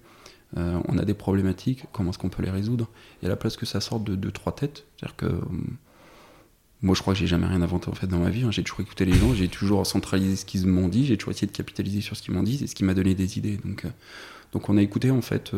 [0.56, 2.88] Euh, on a des problématiques, comment est-ce qu'on peut les résoudre?
[3.22, 5.40] Et à la place que ça sorte de deux, trois têtes, c'est-à-dire que euh,
[6.80, 8.50] moi je crois que j'ai jamais rien inventé en fait dans ma vie, hein.
[8.50, 11.46] j'ai toujours écouté les gens, j'ai toujours centralisé ce qu'ils m'ont dit, j'ai toujours essayé
[11.46, 13.58] de capitaliser sur ce qu'ils m'ont dit, c'est ce qui m'a donné des idées.
[13.64, 13.90] Donc, euh,
[14.68, 15.52] on a écouté en fait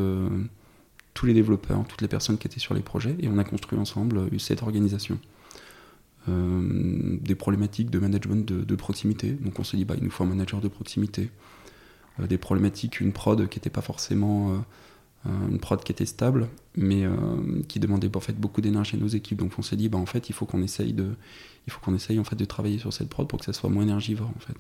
[1.14, 3.79] tous les développeurs, toutes les personnes qui étaient sur les projets, et on a construit
[3.79, 5.18] ensemble cette organisation.
[6.26, 10.26] des problématiques de management de, proximité, donc on s'est dit bah, il nous faut un
[10.26, 11.31] manager de proximité,
[12.28, 14.62] des problématiques, une prod qui n'était pas forcément
[15.26, 17.12] une prod qui était stable, mais euh,
[17.68, 19.38] qui demandait en fait beaucoup d'énergie à nos équipes.
[19.38, 21.11] Donc on s'est dit, bah, en fait, il faut qu'on essaye de,
[21.66, 23.83] il faut essaye en fait de travailler sur cette prod pour que ça soit moins
[23.83, 24.56] énergivore en fait.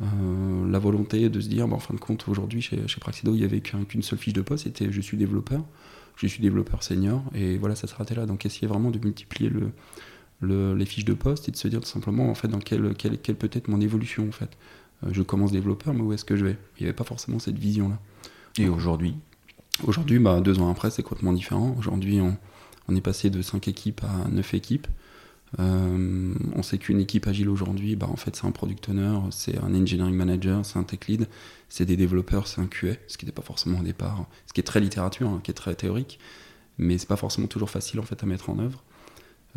[0.00, 3.34] Euh, la volonté de se dire, bah, en fin de compte, aujourd'hui chez, chez Praxido,
[3.34, 5.64] il n'y avait qu'une seule fiche de poste, c'était je suis développeur,
[6.16, 8.26] je suis développeur senior, et voilà, ça s'arrêtait là.
[8.26, 11.88] Donc essayer vraiment de multiplier le, les fiches de poste et de se dire tout
[11.88, 14.50] simplement en fait dans quelle, quelle, quelle peut être mon évolution en fait.
[15.04, 16.56] Euh, je commence développeur, mais où est-ce que je vais?
[16.78, 17.98] Il n'y avait pas forcément cette vision là.
[18.58, 19.14] Et aujourd'hui?
[19.84, 21.74] Aujourd'hui, bah, deux ans après, c'est complètement différent.
[21.78, 24.88] Aujourd'hui, on, est passé de 5 équipes à 9 équipes.
[25.60, 29.56] Euh, on sait qu'une équipe agile aujourd'hui, bah, en fait, c'est un product owner, c'est
[29.58, 31.28] un engineering manager, c'est un tech lead,
[31.68, 34.60] c'est des développeurs, c'est un QA, ce qui n'était pas forcément au départ, ce qui
[34.60, 36.18] est très littérature, hein, qui est très théorique,
[36.76, 38.82] mais c'est pas forcément toujours facile en fait à mettre en œuvre.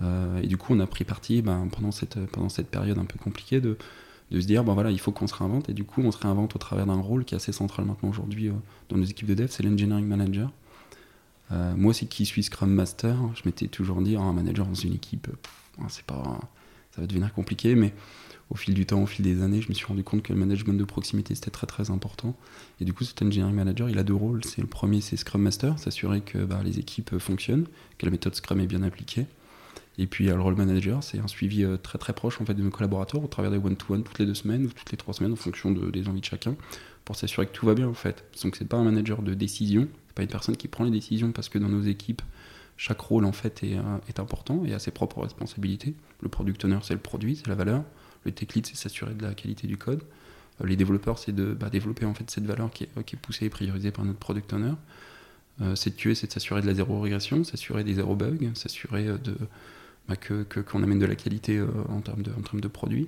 [0.01, 3.05] Euh, et du coup, on a pris parti bah, pendant, cette, pendant cette période un
[3.05, 3.77] peu compliquée de,
[4.31, 6.17] de se dire, bon voilà, il faut qu'on se réinvente, et du coup, on se
[6.17, 8.53] réinvente au travers d'un rôle qui est assez central maintenant aujourd'hui euh,
[8.89, 10.51] dans nos équipes de dev, c'est l'engineering manager.
[11.51, 14.93] Euh, moi aussi, qui suis Scrum Master, je m'étais toujours dit, un manager dans une
[14.93, 15.27] équipe,
[15.89, 16.39] c'est pas,
[16.95, 17.93] ça va devenir compliqué, mais
[18.49, 20.39] au fil du temps, au fil des années, je me suis rendu compte que le
[20.39, 22.35] management de proximité c'était très très important.
[22.79, 24.43] Et du coup, cet engineering manager, il a deux rôles.
[24.43, 27.65] C'est le premier, c'est Scrum Master, s'assurer que bah, les équipes fonctionnent,
[27.97, 29.25] que la méthode Scrum est bien appliquée.
[29.97, 32.63] Et puis le rôle manager, c'est un suivi euh, très très proche en fait de
[32.63, 35.33] nos collaborateurs au travers des one-to-one toutes les deux semaines ou toutes les trois semaines
[35.33, 36.55] en fonction des envies de chacun
[37.03, 38.23] pour s'assurer que tout va bien en fait.
[38.43, 41.31] Donc c'est pas un manager de décision, c'est pas une personne qui prend les décisions
[41.31, 42.21] parce que dans nos équipes,
[42.77, 45.93] chaque rôle en fait est, euh, est important et a ses propres responsabilités.
[46.21, 47.83] Le product owner c'est le produit, c'est la valeur.
[48.23, 50.03] Le tech lead c'est s'assurer de la qualité du code.
[50.61, 53.19] Euh, les développeurs c'est de bah, développer en fait cette valeur qui est, qui est,
[53.19, 54.73] poussée et priorisée par notre product owner.
[55.75, 59.03] c'est de tuer, c'est de s'assurer de la zéro régression, s'assurer des zéro bugs, s'assurer
[59.03, 59.35] de
[60.11, 63.07] bah, que qu'on amène de la qualité euh, en termes de, en termes de produits.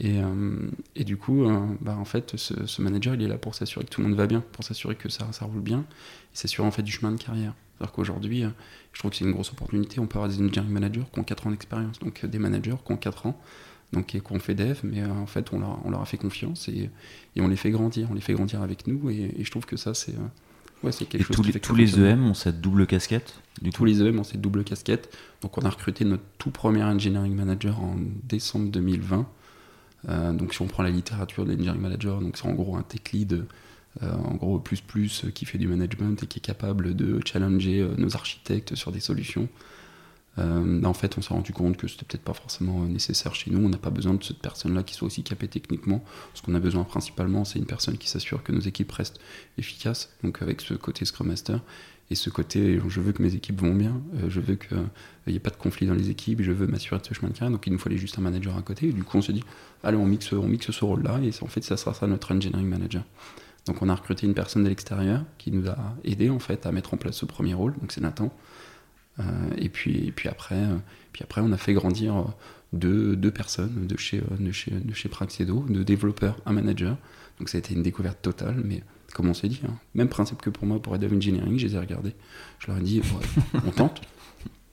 [0.00, 3.54] Et, euh, et, du coup, euh, bah, en fait, ce, manager, il est là pour
[3.54, 5.80] s'assurer que tout le monde va bien, pour s'assurer que ça, ça roule bien,
[6.34, 7.54] et s'assurer en fait du chemin de carrière.
[7.78, 8.44] C'est-à-dire qu'aujourd'hui,
[8.92, 10.00] je trouve que c'est une grosse opportunité.
[10.00, 12.92] On peut avoir des engineering managers qui ont 4 ans d'expérience, donc des managers qui
[12.92, 13.40] ont 4 ans,
[13.92, 16.68] donc qui ont fait dev, mais en fait, on leur, on leur, a fait confiance
[16.68, 16.90] et,
[17.36, 19.64] et, on les fait grandir, on les fait grandir avec nous, et, et je trouve
[19.64, 20.14] que ça, c'est
[20.88, 24.24] et tous, les, tous les EM ont cette double casquette du Tous les EM ont
[24.24, 25.16] cette double casquette.
[25.42, 29.26] Donc on a recruté notre tout premier engineering manager en décembre 2020.
[30.08, 32.82] Euh, donc si on prend la littérature de l'engineering manager, donc c'est en gros un
[32.82, 33.44] tech lead,
[34.02, 37.80] euh, en gros plus plus qui fait du management et qui est capable de challenger
[37.80, 39.48] euh, nos architectes sur des solutions.
[40.38, 43.64] Euh, en fait, on s'est rendu compte que c'était peut-être pas forcément nécessaire chez nous.
[43.64, 46.02] On n'a pas besoin de cette personne-là qui soit aussi capée techniquement.
[46.34, 49.20] Ce qu'on a besoin principalement, c'est une personne qui s'assure que nos équipes restent
[49.58, 50.10] efficaces.
[50.22, 51.60] Donc, avec ce côté Scrum Master
[52.10, 54.76] et ce côté, je veux que mes équipes vont bien, euh, je veux qu'il
[55.26, 57.34] n'y ait pas de conflit dans les équipes, je veux m'assurer de ce chemin de
[57.34, 57.52] carrière.
[57.52, 58.88] Donc, il nous fallait juste un manager à côté.
[58.88, 59.44] Et du coup, on s'est dit,
[59.82, 61.20] allez, on mixe, on mixe ce rôle-là.
[61.22, 63.04] Et en fait, ça sera ça notre engineering manager.
[63.66, 66.72] Donc, on a recruté une personne de l'extérieur qui nous a aidé en fait à
[66.72, 67.72] mettre en place ce premier rôle.
[67.80, 68.30] Donc, c'est Nathan.
[69.20, 69.22] Euh,
[69.58, 70.76] et, puis, et puis, après, euh,
[71.12, 72.24] puis après, on a fait grandir euh,
[72.72, 76.96] deux, deux personnes de chez, de, chez, de chez Praxedo, deux développeurs, un manager.
[77.38, 80.40] Donc ça a été une découverte totale, mais comme on s'est dit, hein, même principe
[80.40, 82.14] que pour moi pour of Engineering, je les ai regardés.
[82.58, 83.02] Je leur ai dit,
[83.66, 84.02] on tente,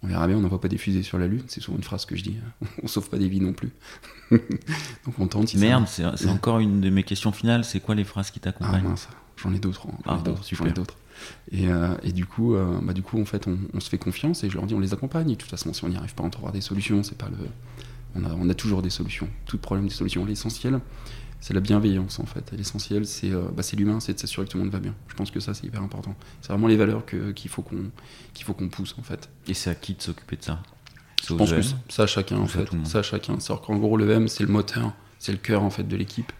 [0.03, 2.05] on verra bien, on n'envoie pas des fusées sur la Lune, c'est souvent une phrase
[2.05, 2.67] que je dis, hein.
[2.83, 3.71] on sauve pas des vies non plus.
[4.31, 5.53] Donc on tente.
[5.55, 8.85] Merde, c'est encore une de mes questions finales, c'est quoi les phrases qui t'accompagnent?
[8.87, 8.95] Ah,
[9.37, 9.97] J'en ai d'autres, hein.
[10.05, 10.95] ah, j'en ai d'autres.
[11.51, 14.43] Et, euh, et, du coup, euh, bah, du coup, en fait, on, se fait confiance
[14.43, 15.29] et je leur dis, on les accompagne.
[15.29, 17.03] de toute façon, si on n'y arrive pas, on trouvera des solutions.
[17.03, 17.47] C'est pas le,
[18.15, 19.27] on a, on a, toujours des solutions.
[19.45, 20.25] Tout problème, des solutions.
[20.25, 20.79] L'essentiel,
[21.41, 22.51] c'est la bienveillance en fait.
[22.55, 24.93] L'essentiel, c'est euh, bah, l'humain, c'est de s'assurer que tout le monde va bien.
[25.07, 26.15] Je pense que ça, c'est hyper important.
[26.41, 27.91] C'est vraiment les valeurs qu'il faut qu'on
[28.33, 29.27] qu'il faut qu'on pousse en fait.
[29.47, 30.61] Et c'est à qui de s'occuper de ça?
[31.27, 32.69] Je pense que ça, chacun en fait.
[32.83, 33.39] Ça, chacun.
[33.39, 36.31] C'est qu'en gros, le M, c'est le moteur, c'est le cœur en fait de l'équipe.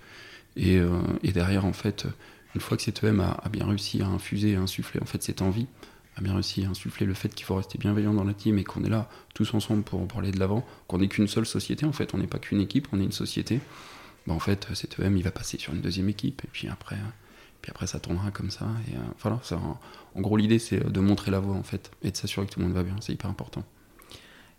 [0.58, 0.82] Et,
[1.24, 2.08] et, derrière, en fait,
[2.56, 5.42] une fois que cet EM a, bien réussi à infuser, à insuffler en fait cette
[5.42, 5.68] envie,
[6.18, 8.64] a bien réussi à insuffler le fait qu'il faut rester bienveillant dans la team et
[8.64, 11.86] qu'on est là tous ensemble pour, pour aller de l'avant, qu'on n'est qu'une seule société
[11.86, 13.60] en fait, on n'est pas qu'une équipe, on est une société.
[14.28, 16.98] Bah, en fait, cet EM il va passer sur une deuxième équipe et puis après,
[17.62, 18.68] puis après ça tournera comme ça.
[18.90, 22.18] Et voilà, ça, en gros l'idée c'est de montrer la voie en fait et de
[22.18, 23.64] s'assurer que tout le monde va bien, c'est hyper important.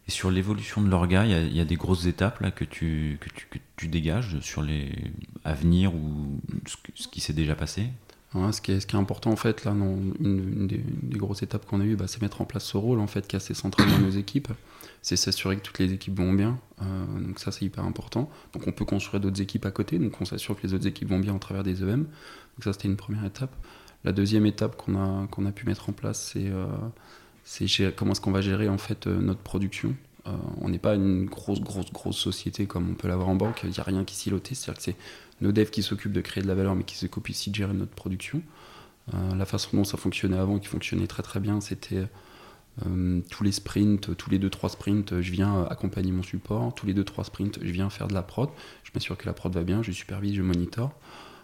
[0.08, 3.28] Et sur l'évolution de l'orga, il y, a des grosses étapes là que tu, que
[3.28, 4.90] tu, que tu dégages sur les
[5.44, 6.31] à ou
[6.66, 7.90] ce, qui s'est déjà passé
[8.52, 10.82] ce, qui est, ce, qui est, important en fait là, non, une, des,
[11.18, 13.36] grosses étapes qu'on a eues, bah, c'est mettre en place ce rôle en fait qui
[13.36, 14.48] est assez central dans nos équipes.
[15.02, 16.58] C'est s'assurer que toutes les équipes vont bien.
[16.80, 18.30] Euh, donc ça c'est hyper important.
[18.52, 21.08] Donc on peut construire d'autres équipes à côté, donc on s'assure que les autres équipes
[21.08, 22.04] vont bien au travers des EM.
[22.04, 23.54] Donc ça c'était une première étape.
[24.04, 28.40] La deuxième étape qu'on a, pu mettre en place, c'est euh, comment est-ce qu'on va
[28.40, 29.94] gérer en fait euh, notre production.
[30.60, 33.62] On n'est pas une grosse, grosse, grosse société comme on peut l'avoir en banque.
[33.64, 34.54] Il n'y a rien qui siloté.
[34.54, 34.96] C'est-à-dire que c'est
[35.42, 37.74] nos devs qui s'occupent de créer de la valeur, mais qui s'occupent aussi de gérer
[37.74, 38.42] notre production.
[39.12, 42.06] Euh, la façon dont ça fonctionnait avant, qui fonctionnait très très bien, c'était
[43.28, 46.74] tous les sprints, tous les 2-3 sprints, je viens accompagner mon support.
[46.74, 48.48] Tous les 2-3 sprints, je viens faire de la prod.
[48.82, 50.94] Je m'assure que la prod va bien, je supervise, je monitore.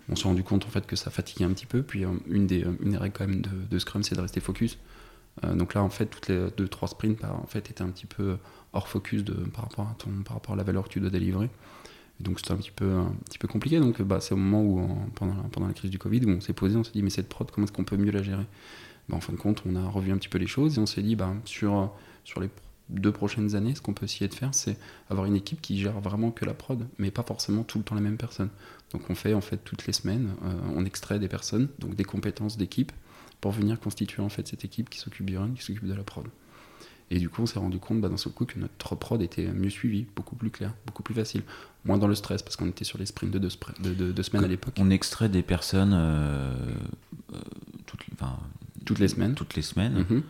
[0.08, 1.82] On s'est rendu compte en fait que ça fatiguait un petit peu.
[1.82, 4.78] Puis une, des, une règles quand même de, de Scrum, c'est de rester focus.
[5.44, 8.06] Euh, donc là, en fait, toutes les 2-3 sprints bah, en fait, étaient un petit
[8.06, 8.38] peu
[8.72, 11.10] hors focus de, par, rapport à ton, par rapport à la valeur que tu dois
[11.10, 11.50] délivrer.
[12.20, 13.78] Donc c'était un petit peu, un petit peu compliqué.
[13.80, 16.52] Donc bah, c'est au moment où, pendant, la, pendant la crise du Covid, on s'est
[16.52, 18.46] posé, on s'est dit, mais cette prod, comment est-ce qu'on peut mieux la gérer?
[19.08, 20.86] Bah, En fin de compte, on a revu un petit peu les choses et on
[20.86, 21.92] s'est dit, bah, sur,
[22.24, 22.50] sur les
[22.88, 24.78] deux prochaines années, ce qu'on peut essayer de faire, c'est
[25.10, 27.94] avoir une équipe qui gère vraiment que la prod, mais pas forcément tout le temps
[27.94, 28.50] les mêmes personnes.
[28.92, 32.04] Donc on fait en fait toutes les semaines, euh, on extrait des personnes, donc des
[32.04, 32.92] compétences d'équipe,
[33.40, 36.02] pour venir constituer en fait cette équipe qui s'occupe du run, qui s'occupe de la
[36.02, 36.26] prod.
[37.10, 39.46] Et du coup, on s'est rendu compte bah, d'un seul coup que notre prod était
[39.46, 41.42] mieux suivie, beaucoup plus clair, beaucoup plus facile,
[41.84, 44.48] moins dans le stress parce qu'on était sur les sprints de deux, de, semaines à
[44.48, 44.74] l'époque.
[44.78, 46.54] On extrait des personnes euh,
[47.32, 47.38] euh,
[47.86, 48.04] toutes,
[48.84, 49.34] toutes, les semaines.
[49.34, 50.04] Toutes les semaines.
[50.08, 50.22] Mhm.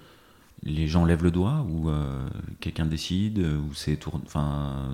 [0.64, 2.28] Les gens lèvent le doigt ou euh,
[2.60, 3.98] quelqu'un décide ou c'est.
[4.06, 4.90] Enfin,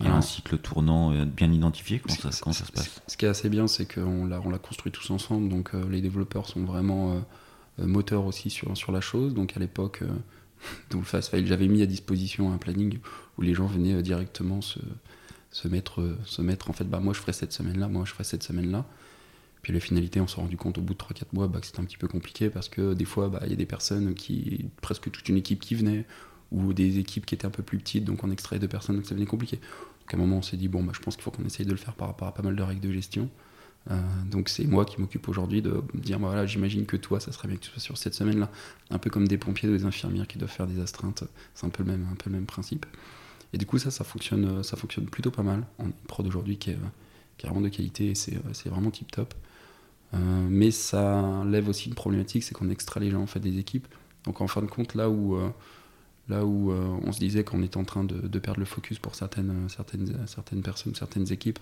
[0.00, 3.00] il y a un cycle tournant bien identifié Comment, ça, ça, se passe?
[3.06, 6.02] Ce qui est assez bien, c'est qu'on l'a, on l'a construit tous ensemble, donc les
[6.02, 7.24] développeurs sont vraiment
[7.78, 9.32] moteurs aussi sur, sur la chose.
[9.32, 10.02] Donc à l'époque,
[10.90, 12.98] donc le fast file, j'avais mis à disposition un planning
[13.38, 14.80] où les gens venaient directement se,
[15.50, 18.24] se, mettre, se mettre, en fait, bah moi je ferai cette semaine-là, moi je ferai
[18.24, 18.86] cette semaine-là.
[19.66, 21.80] Puis la finalité, on s'est rendu compte au bout de 3-4 mois bah, que c'était
[21.80, 24.66] un petit peu compliqué parce que des fois, bah, il y a des personnes qui,
[24.80, 26.06] presque toute une équipe qui venait,
[26.52, 29.06] ou des équipes qui étaient un peu plus petites, donc on extrait deux personnes, donc
[29.06, 29.56] ça devenait compliqué.
[29.56, 31.66] Donc à un moment, on s'est dit, bon, bah, je pense qu'il faut qu'on essaye
[31.66, 33.28] de le faire par rapport à pas mal de règles de gestion.
[33.90, 37.32] Euh, donc c'est moi qui m'occupe aujourd'hui de dire, bah, voilà, j'imagine que toi, ça
[37.32, 38.50] serait bien que tu sois sur cette semaine-là.
[38.90, 41.70] Un peu comme des pompiers ou des infirmières qui doivent faire des astreintes, c'est un
[41.70, 42.86] peu le même, un peu le même principe.
[43.52, 45.66] Et du coup, ça, ça fonctionne, ça fonctionne plutôt pas mal.
[45.78, 46.78] On a une prod aujourd'hui qui est,
[47.38, 49.34] qui est vraiment de qualité et c'est vraiment tip top.
[50.14, 53.58] Euh, mais ça lève aussi une problématique, c'est qu'on extrait les gens en fait des
[53.58, 53.88] équipes.
[54.24, 55.48] Donc en fin de compte, là où, euh,
[56.28, 59.14] là où euh, on se disait qu'on était en train de, perdre le focus pour
[59.14, 61.58] certaines, certaines, certaines personnes, certaines équipes,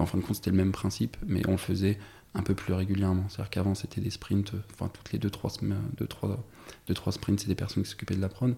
[0.00, 1.98] en fin de compte c'était le même principe, mais on le faisait
[2.34, 3.24] un peu plus régulièrement.
[3.28, 5.60] C'est-à-dire qu'avant c'était des sprints, enfin toutes les 2-3
[5.98, 6.44] deux, trois,
[6.86, 8.54] deux, trois sprints, c'est des personnes qui s'occupaient de la prod.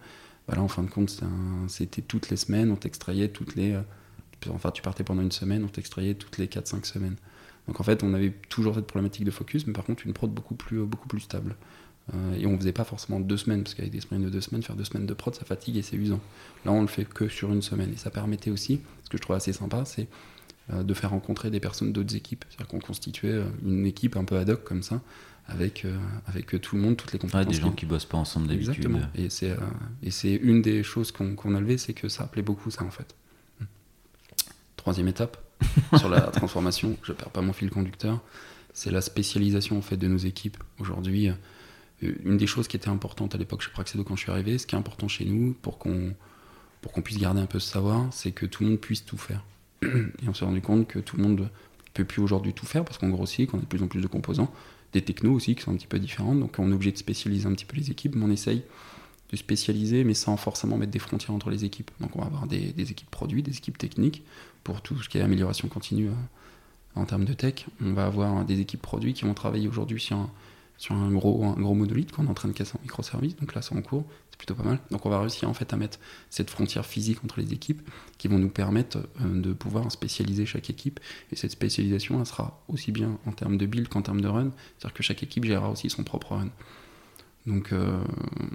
[0.48, 1.22] Ben, là en fin de compte
[1.68, 3.78] c'était toutes les semaines, on t'extrayait toutes les...
[4.50, 7.16] Enfin tu partais pendant une semaine, on t'extrayait toutes les 4-5 semaines.
[7.68, 10.31] Donc en fait, on avait toujours cette problématique de focus, mais par contre une prod
[10.31, 11.57] beaucoup plus, beaucoup plus stable.
[12.12, 14.62] Euh, et on faisait pas forcément deux semaines, parce qu'avec des sprints de deux semaines,
[14.62, 16.20] faire deux semaines de prod, ça fatigue et c'est usant.
[16.64, 17.92] Là, on le fait que sur une semaine.
[17.92, 21.51] Et ça permettait aussi, ce que je trouve assez sympa, c'est euh, de faire rencontrer
[21.51, 22.44] des personnes d'autres équipes.
[22.48, 25.01] C'est-à-dire qu'on constituait euh, une équipe un peu ad hoc comme ça,
[25.48, 25.85] avec,
[26.27, 27.46] avec tout le monde, toutes les compétences.
[27.46, 28.77] des gens qui bossent pas ensemble d'habitude.
[28.77, 29.01] Exactement.
[29.16, 29.57] Et c'est,
[30.03, 32.85] et c'est une des choses qu'on, qu'on a levées, c'est que ça appelait beaucoup ça
[32.85, 33.16] en fait.
[34.77, 35.37] Troisième étape,
[35.98, 38.20] sur la transformation, je perds pas mon fil conducteur,
[38.72, 40.57] c'est la spécialisation en fait de nos équipes.
[40.79, 41.35] Aujourd'hui, euh,
[42.25, 44.66] une des choses qui était importante à l'époque chez Praxedo quand je suis arrivé, ce
[44.66, 46.14] qui est important chez nous pour qu'on
[46.81, 49.16] pour qu'on puisse garder un peu ce savoir, c'est que tout le monde puisse tout
[49.16, 49.44] faire.
[49.83, 51.49] Et on s'est rendu compte que tout le monde
[51.95, 54.07] peut plus aujourd'hui tout faire parce qu'on grossit, qu'on a de plus en plus de
[54.07, 54.53] composants,
[54.92, 57.47] des technos aussi qui sont un petit peu différentes, donc on est obligé de spécialiser
[57.47, 58.62] un petit peu les équipes, mais on essaye
[59.31, 61.90] de spécialiser, mais sans forcément mettre des frontières entre les équipes.
[62.01, 64.23] Donc on va avoir des, équipes produits, des équipes techniques,
[64.62, 66.14] pour tout ce qui est amélioration continue euh,
[66.95, 67.66] en termes de tech.
[67.83, 71.75] On va avoir des équipes produits qui vont travailler aujourd'hui sur un, gros, un gros
[71.75, 73.37] monolithe qu'on est en train de casser en microservices.
[73.37, 74.05] Donc là, c'est en cours,
[74.42, 74.81] plutôt pas mal.
[74.90, 78.26] Donc on va réussir en fait à mettre cette frontière physique entre les équipes qui
[78.26, 80.99] vont nous permettre euh, de pouvoir spécialiser chaque équipe.
[81.30, 84.51] Et cette spécialisation, sera aussi bien en termes de build qu'en termes de run.
[84.78, 86.49] C'est-à-dire que chaque équipe gérera aussi son propre run.
[87.47, 88.03] Donc euh,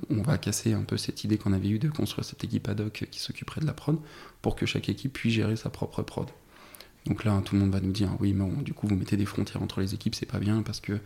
[0.10, 2.82] on va casser un peu cette idée qu'on avait eue de construire cette équipe ad
[2.82, 3.98] hoc qui s'occuperait de la prod
[4.42, 6.28] pour que chaque équipe puisse gérer sa propre prod.
[7.06, 9.26] Donc là, tout le monde va nous dire oui, mais du coup, vous mettez des
[9.26, 11.00] frontières entre les équipes, c'est pas bien parce que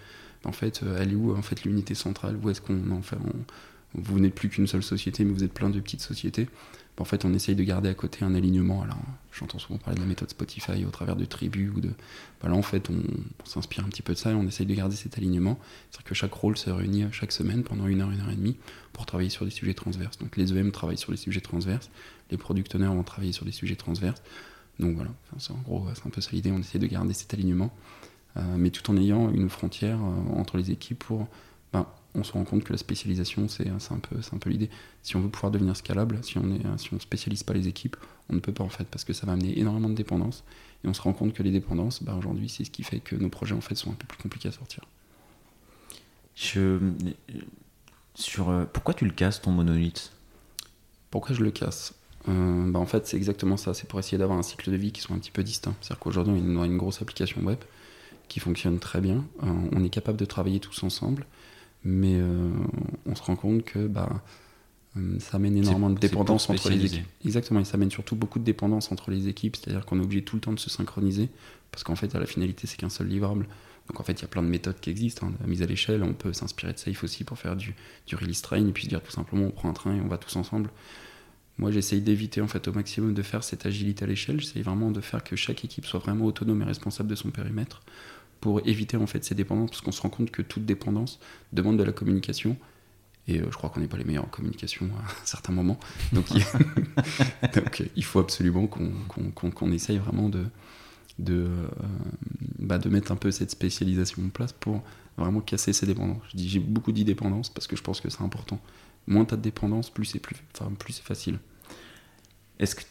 [0.44, 2.36] en fait, elle est où en fait l'unité centrale?
[2.42, 3.18] Où est-ce qu'on en fait
[3.94, 6.48] Vous n'êtes plus qu'une seule société, mais vous êtes plein de petites sociétés.
[6.98, 8.84] En fait, on essaye de garder à côté un alignement.
[8.84, 9.00] Alors,
[9.32, 11.90] j'entends souvent parler de la méthode Spotify au travers de tribus ou de.
[12.44, 13.02] Bah là, en fait, on,
[13.44, 15.58] s'inspire un petit peu de ça et on essaye de garder cet alignement.
[15.90, 18.56] C'est-à-dire que chaque rôle se réunit chaque semaine pendant une heure, une heure et demie
[18.94, 20.20] pour travailler sur des sujets transverses.
[20.20, 21.90] Donc, les EM travaillent sur les sujets transverses,
[22.30, 24.22] les product owners vont travailler sur des sujets transverses.
[24.80, 26.52] Donc voilà, c'est en gros, c'est un peu ça l'idée.
[26.52, 27.72] On essaie de garder cet alignement,
[28.38, 31.28] euh, mais tout en ayant une frontière euh, entre les équipes pour
[31.72, 34.70] ben, on se rend compte que la spécialisation, c'est un peu, un peu l'idée.
[35.02, 37.96] Si on veut pouvoir devenir scalable, si on ne si on spécialise pas les équipes,
[38.30, 40.44] on ne peut pas en fait, parce que ça va amener énormément de dépendances.
[40.84, 43.16] Et on se rend compte que les dépendances, bah, aujourd'hui, c'est ce qui fait que
[43.16, 44.84] nos projets en fait sont un peu plus compliqués à sortir.
[46.36, 46.80] Je...
[48.14, 50.12] Sur, euh, pourquoi tu le casses ton monolithe?
[51.12, 51.94] Pourquoi je le casse?
[52.28, 53.74] Euh, bah, En fait, c'est exactement ça.
[53.74, 55.76] C'est pour essayer d'avoir un cycle de vie qui soit un petit peu distinct.
[55.82, 57.60] C'est-à-dire qu'aujourd'hui, on a une grosse application web
[58.28, 59.26] qui fonctionne très bien.
[59.44, 61.26] Euh, on est capable de travailler tous ensemble
[61.84, 62.50] mais euh,
[63.06, 64.22] on se rend compte que bah,
[64.98, 67.06] euh, ça amène énormément de dépendance entre les équipes.
[67.26, 70.24] Exactement, et ça amène surtout beaucoup de dépendance entre les équipes, c'est-à-dire qu'on est obligé
[70.24, 71.30] tout le temps de se synchroniser,
[71.72, 73.48] parce qu'en fait, à la finalité, c'est qu'un seul livrable.
[73.88, 75.28] Donc en fait, il y a plein de méthodes qui existent.
[75.28, 77.76] Hein, la mise à l'échelle, on peut s'inspirer de Safe aussi pour faire du,
[78.06, 80.08] du release train, et puis se dire tout simplement, on prend un train et on
[80.08, 80.70] va tous ensemble.
[81.58, 84.40] Moi, j'essaye d'éviter en fait au maximum de faire cette agilité à l'échelle.
[84.40, 87.82] J'essaye vraiment de faire que chaque équipe soit vraiment autonome et responsable de son périmètre
[88.42, 91.20] pour éviter en fait ces dépendances, parce qu'on se rend compte que toute dépendance
[91.54, 92.58] demande de la communication.
[93.28, 95.80] Et euh, je crois qu'on n'est pas les meilleurs en communication à certains moments.
[96.12, 96.44] Donc, il,
[97.56, 100.46] Donc, il faut absolument qu'on essaye vraiment de,
[101.20, 101.68] de, euh,
[102.60, 104.82] bah, de mettre un peu cette spécialisation en place pour
[105.18, 106.24] vraiment casser ces dépendances.
[106.32, 108.60] Je dis j'ai beaucoup d'idépendance parce que je pense que c'est important.
[109.08, 111.40] Moins tu as de dépendance, plus c'est plus, enfin, plus c'est facile.
[112.60, 112.84] Est-ce que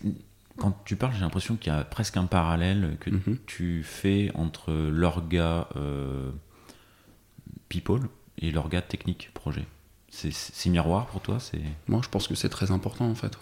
[0.61, 3.39] quand tu parles, j'ai l'impression qu'il y a presque un parallèle que mhm.
[3.47, 6.31] tu fais entre l'orga euh,
[7.69, 8.03] people
[8.39, 9.67] et l'orga technique projet.
[10.11, 11.39] C'est miroir pour toi
[11.89, 13.39] Moi, je pense que c'est très important en fait.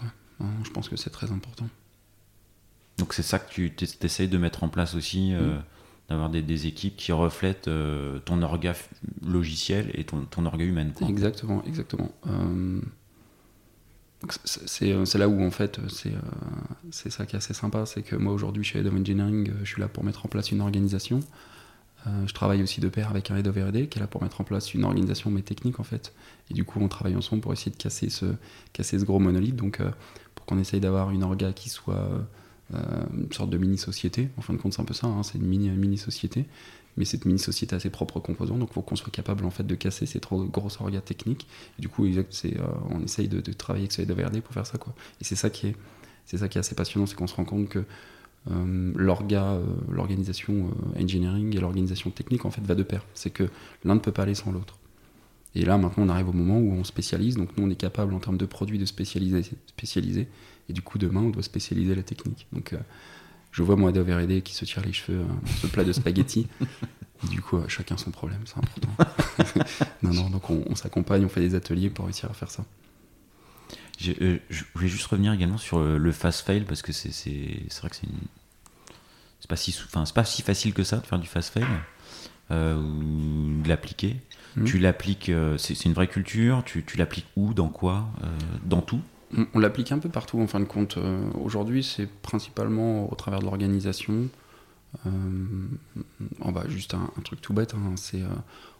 [0.63, 1.67] Je pense que c'est très important.
[2.97, 5.61] Donc c'est ça que tu essayes de mettre en place aussi, euh, mhm.
[6.09, 8.73] d'avoir des, équipes qui reflètent euh, ton orga
[9.25, 10.87] logiciel et ton, ton orga humain.
[11.07, 12.11] Exactement, exactement.
[12.27, 12.81] Euh,
[14.43, 16.11] c'est là où en fait euh,
[16.91, 19.71] c'est ça qui est assez sympa, c'est que moi aujourd'hui chez Head Engineering, euh, je
[19.71, 21.21] suis là pour mettre en place une organisation.
[22.25, 24.41] je travaille aussi de pair avec un Head of R&D qui est là pour mettre
[24.41, 26.13] en place une organisation mais technique en fait.
[26.49, 28.25] Et du coup on travaille ensemble pour essayer de casser ce,
[28.73, 29.81] casser ce gros monolithe, donc
[30.35, 32.09] pour qu'on essaye d'avoir une orga qui soit
[32.71, 34.29] une sorte de mini-société.
[34.37, 36.39] En fin de compte c'est un peu ça, hein, c'est une mini-société.
[36.41, 36.49] Mini
[36.97, 39.65] mais cette mini-société a ses propres composants, donc il faut qu'on soit capable en fait
[39.65, 41.47] de casser ces trop grosses orgas techniques.
[41.77, 44.77] du coup, c'est, euh, on essaye de, travailler avec ce de pour faire ça.
[45.21, 45.75] Et c'est ça qui est,
[46.25, 47.83] c'est ça qui est assez passionnant, c'est qu'on se rend compte que
[48.49, 53.05] euh, l'orga, euh, l'organisation engineering et l'organisation technique en fait va de pair.
[53.13, 53.49] C'est que
[53.83, 54.77] l'un ne peut pas aller sans l'autre.
[55.55, 57.35] Et là, maintenant, on arrive au moment où on spécialise.
[57.35, 60.27] Donc, nous, on est capable en termes de produits de spécialiser, spécialiser.
[60.69, 62.45] Et du coup, demain, on doit spécialiser la technique.
[62.53, 62.75] Donc,
[63.51, 66.47] je vois moi Aide qui se tire les cheveux hein, ce plat de spaghettis.
[67.29, 68.89] du coup, euh, chacun son problème, c'est important.
[70.03, 72.63] non, non, donc on, s'accompagne, on fait des ateliers pour réussir à faire ça.
[74.21, 77.89] Euh, je voulais juste revenir également sur euh, le fast fail parce que c'est vrai
[77.89, 78.07] que c'est
[79.41, 81.65] c'est pas si enfin c'est pas si facile que ça de faire du fast fail
[82.51, 84.17] ou de l'appliquer.
[84.55, 84.63] Mmh.
[84.63, 86.63] Tu l'appliques, c'est une vraie culture.
[86.65, 88.09] Tu, tu l'appliques où, dans quoi,
[88.65, 89.01] dans tout?
[89.53, 90.97] On, l'applique un peu partout en fin de compte.
[90.97, 94.27] Euh, aujourd'hui, c'est principalement au travers de l'organisation.
[95.05, 95.09] Euh,
[96.67, 97.73] juste un, truc tout bête.
[97.73, 98.27] Hein, c'est, euh,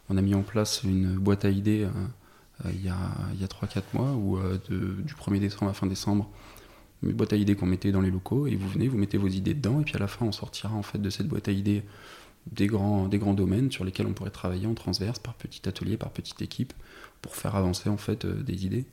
[0.08, 1.88] on a mis en place une boîte à idées
[2.74, 4.38] il y a, a 3-4 mois, ou
[4.68, 6.28] du 1er décembre à fin décembre,
[7.02, 9.28] une boîte à idées qu'on mettait dans les locaux, et vous venez, vous mettez vos
[9.28, 11.52] idées dedans, et puis à la fin, on sortira en fait de cette boîte à
[11.52, 11.84] idées
[12.52, 15.96] des grands, des grands domaines sur lesquels on pourrait travailler en transverse, par petit atelier,
[15.96, 16.74] par petite équipe,
[17.22, 18.84] pour faire avancer en fait des idées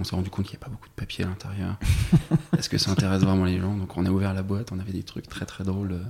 [0.00, 1.78] on s'est rendu compte qu'il n'y a pas beaucoup de papier à l'intérieur.
[2.58, 4.92] Est-ce que ça intéresse vraiment les gens Donc on a ouvert la boîte, on avait
[4.92, 5.92] des trucs très très drôles.
[5.92, 6.02] Euh,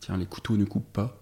[0.00, 1.16] tiens, les couteaux ne coupent pas.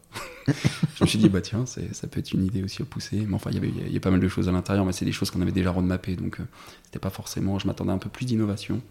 [0.48, 3.24] je me suis dit, bah tiens, ça peut être une idée aussi à pousser.
[3.26, 4.92] Mais enfin, il y avait il y a pas mal de choses à l'intérieur, mais
[4.92, 6.16] c'est des choses qu'on avait déjà roadmappées.
[6.16, 6.44] Donc euh,
[6.84, 7.58] c'était pas forcément.
[7.58, 8.82] Je m'attendais un peu plus d'innovation.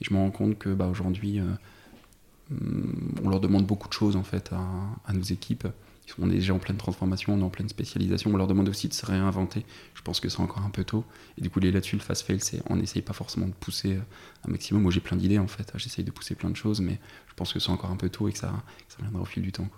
[0.00, 1.44] Et je me rends compte que bah, aujourd'hui, euh,
[3.24, 4.60] on leur demande beaucoup de choses en fait à,
[5.06, 5.66] à nos équipes
[6.18, 8.88] on est déjà en pleine transformation, on est en pleine spécialisation, on leur demande aussi
[8.88, 9.64] de se réinventer.
[9.94, 11.04] Je pense que c'est encore un peu tôt.
[11.36, 14.00] Et du coup, là-dessus, le fast fail, c'est on n'essaye pas forcément de pousser euh,
[14.46, 14.82] un maximum.
[14.82, 16.98] Moi, j'ai plein d'idées en fait, j'essaye de pousser plein de choses, mais
[17.28, 18.52] je pense que c'est encore un peu tôt et que ça,
[19.00, 19.68] viendra au fil du temps.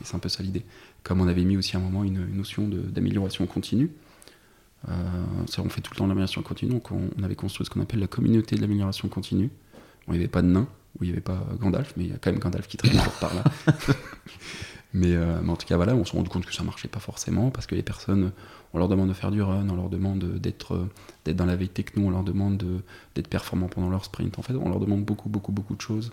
[0.00, 0.64] Et c'est un peu ça l'idée.
[1.02, 3.90] Comme on avait mis aussi à un moment une, notion d'amélioration continue.
[4.88, 4.92] Euh,
[5.58, 8.06] on fait tout le temps l'amélioration continue, donc on, avait construit ce qu'on appelle la
[8.06, 9.50] communauté de l'amélioration continue.
[10.08, 10.66] il n'y avait pas de nain,
[10.98, 12.98] où il n'y avait pas Gandalf, mais il y a quand même Gandalf qui traîne
[13.20, 13.44] par là.
[14.92, 17.50] mais, mais, en tout cas, voilà, on s'est rendu compte que ça marchait pas forcément
[17.50, 18.32] parce que les personnes,
[18.74, 20.88] on leur demande de faire du run, on leur demande d'être
[21.26, 22.82] dans la veille techno, on leur demande
[23.14, 24.38] d'être performant pendant leur sprint.
[24.38, 26.12] En fait, on leur demande beaucoup, beaucoup, beaucoup de choses.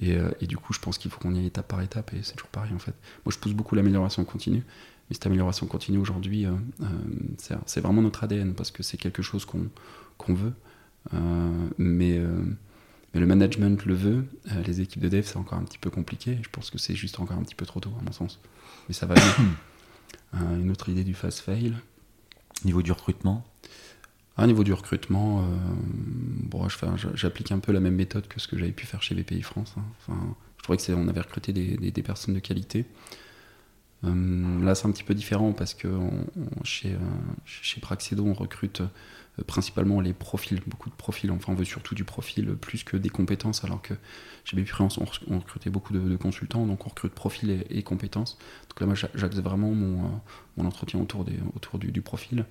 [0.00, 2.22] Et, et du coup, je pense qu'il faut qu'on y aille étape par étape et
[2.22, 2.94] c'est toujours pareil en fait.
[3.24, 4.64] Moi, je pousse beaucoup l'amélioration continue.
[5.10, 6.52] Mais cette amélioration continue aujourd'hui, euh,
[6.82, 10.52] euh, c'est vraiment notre ADN parce que c'est quelque chose qu'on veut.
[11.14, 12.20] Euh, mais,
[13.14, 14.24] mais, le management le veut.
[14.66, 16.38] les équipes de dev, c'est encore un petit peu compliqué.
[16.42, 18.40] Je pense que c'est juste encore un petit peu trop tôt, à mon sens.
[18.88, 19.24] Mais ça va bien.
[20.60, 21.74] une autre idée du fast fail.
[22.64, 23.44] Niveau du recrutement?
[24.38, 25.44] Au niveau du recrutement,
[26.44, 26.66] bon,
[27.14, 29.74] j'applique un peu la même méthode que ce que j'avais pu faire chez BPI France.
[29.76, 29.82] Hein.
[29.98, 32.84] Enfin, je trouvais que on avait recruté des, des, personnes de qualité.
[34.04, 35.88] Euh, là, c'est un petit peu différent parce que
[36.64, 36.98] chez, euh,
[37.44, 38.86] chez Praxedo, on recrute euh,
[39.46, 41.30] principalement les profils, beaucoup de profils.
[41.30, 43.94] Enfin, on veut surtout du profil plus que des compétences, alors que
[44.44, 48.38] chez BP France, on, recrutait beaucoup de, consultants, donc on recrute profil et, compétences.
[48.68, 50.20] Donc là, moi, j'axe vraiment mon,
[50.56, 51.24] mon, entretien autour,
[51.78, 52.44] du profil.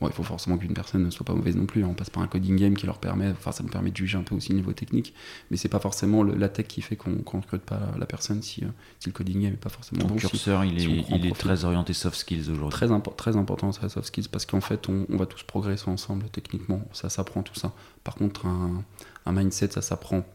[0.00, 1.82] Bon, il faut forcément qu'une personne ne soit pas mauvaise non plus.
[1.82, 4.18] On passe par un coding game qui leur permet, enfin, ça me permet de juger
[4.18, 5.14] un peu aussi le niveau technique,
[5.50, 8.62] mais c'est pas forcément la tech qui fait qu'on ne recrute pas la, personne si,
[8.62, 8.68] euh,
[9.00, 10.16] si, le coding game n'est pas forcément Ton bon.
[10.16, 12.76] curseur, il, est, il est, très orienté soft skills aujourd'hui.
[12.76, 16.82] Très, très important, très soft skills, parce qu'en fait, on, va tous progresser ensemble techniquement.
[16.92, 17.72] Ça s'apprend tout ça.
[18.04, 18.84] Par contre, un,
[19.24, 20.26] un mindset, ça s'apprend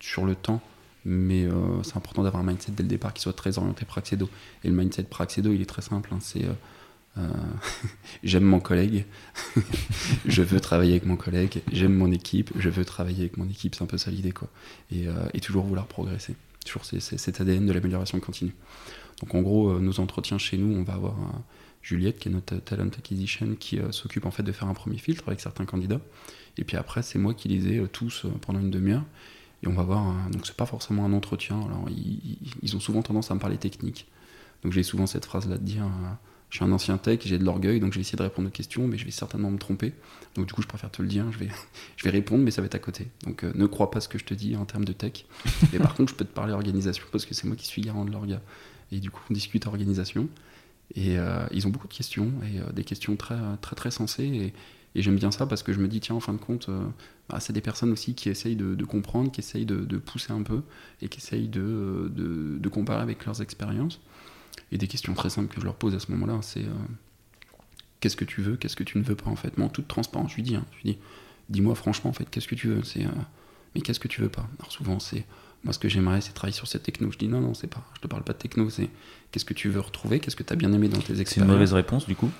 [0.00, 0.60] sur le temps
[1.08, 4.28] mais euh, c'est important d'avoir un mindset dès le départ qui soit très orienté Praxedo.
[4.64, 6.10] Et le mindset Praxedo, il est très simple.
[6.12, 6.18] Hein.
[6.20, 6.52] c'est euh,
[8.22, 9.06] j'aime mon collègue,
[10.26, 13.74] je veux travailler avec mon collègue, j'aime mon équipe, je veux travailler avec mon équipe,
[13.74, 14.48] c'est un peu ça l'idée quoi.
[14.90, 18.54] Et, euh, toujours vouloir progresser, toujours cet ADN de l'amélioration continue.
[19.20, 21.16] Donc en gros, euh, nos entretiens chez nous, on va avoir
[21.82, 25.24] Juliette qui est notre talent acquisition qui s'occupe en fait de faire un premier filtre
[25.28, 26.00] avec certains candidats.
[26.58, 29.04] Et puis après, c'est moi qui les ai tous pendant une demi-heure.
[29.62, 31.56] Et on va voir, donc c'est pas forcément un entretien.
[31.60, 34.08] Alors ils, ils, ont souvent tendance à me parler technique.
[34.64, 35.88] Donc j'ai souvent cette phrase là de dire
[36.56, 38.50] je suis un ancien tech, j'ai de l'orgueil, donc je vais essayer de répondre aux
[38.50, 39.92] questions, mais je vais certainement me tromper.
[40.36, 41.48] Donc du coup, je préfère te le dire, je vais,
[41.96, 43.08] je vais répondre, mais ça va être à côté.
[43.24, 45.26] Donc euh, ne crois pas ce que je te dis en termes de tech.
[45.70, 48.06] mais par contre, je peux te parler organisation, parce que c'est moi qui suis garant
[48.06, 48.40] de l'orga.
[48.90, 50.30] Et du coup, on discute organisation.
[50.94, 54.24] Et euh, ils ont beaucoup de questions, et euh, des questions très, très, très sensées.
[54.94, 56.70] Et, j'aime bien ça parce que je me dis, tiens, en fin de compte,
[57.28, 60.40] bah, c'est des personnes aussi qui essayent de, comprendre, qui essayent de, de, pousser un
[60.40, 60.62] peu,
[61.02, 64.00] et qui essayent de, de comparer avec leurs expériences.
[64.72, 66.72] Et des questions très simples que je leur pose à ce moment-là, c'est euh,
[68.00, 69.56] qu'est-ce que tu veux, qu'est-ce que tu ne veux pas en fait?
[69.58, 70.98] Mais en toute transparence, je lui dis, hein, je lui dis,
[71.48, 72.82] dis-moi franchement en fait, qu'est-ce que tu veux?
[72.82, 73.10] C'est, euh,
[73.74, 74.48] mais qu'est-ce que tu veux pas?
[74.58, 75.24] Alors souvent c'est,
[75.62, 77.12] moi ce que j'aimerais c'est travailler sur cette techno.
[77.12, 78.90] Je dis non non c'est pas, je te parle pas de techno, c'est
[79.30, 81.28] qu'est-ce que tu veux retrouver, qu'est-ce que tu as bien aimé dans tes expériences.
[81.28, 82.30] C'est une mauvaise réponse du coup?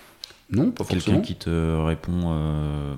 [0.50, 1.16] Non, pas forcément.
[1.16, 2.22] Quelqu'un qui te répond.
[2.26, 2.94] Euh,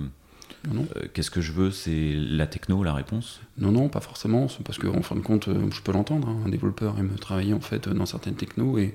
[1.15, 3.41] qu'est-ce que je veux C'est la techno, la réponse?
[3.57, 4.49] Non, non, pas forcément.
[4.65, 6.29] Parce que, en fin de compte, je peux l'entendre.
[6.29, 6.43] Hein.
[6.45, 8.95] Un développeur aime travailler en fait dans certaines technos et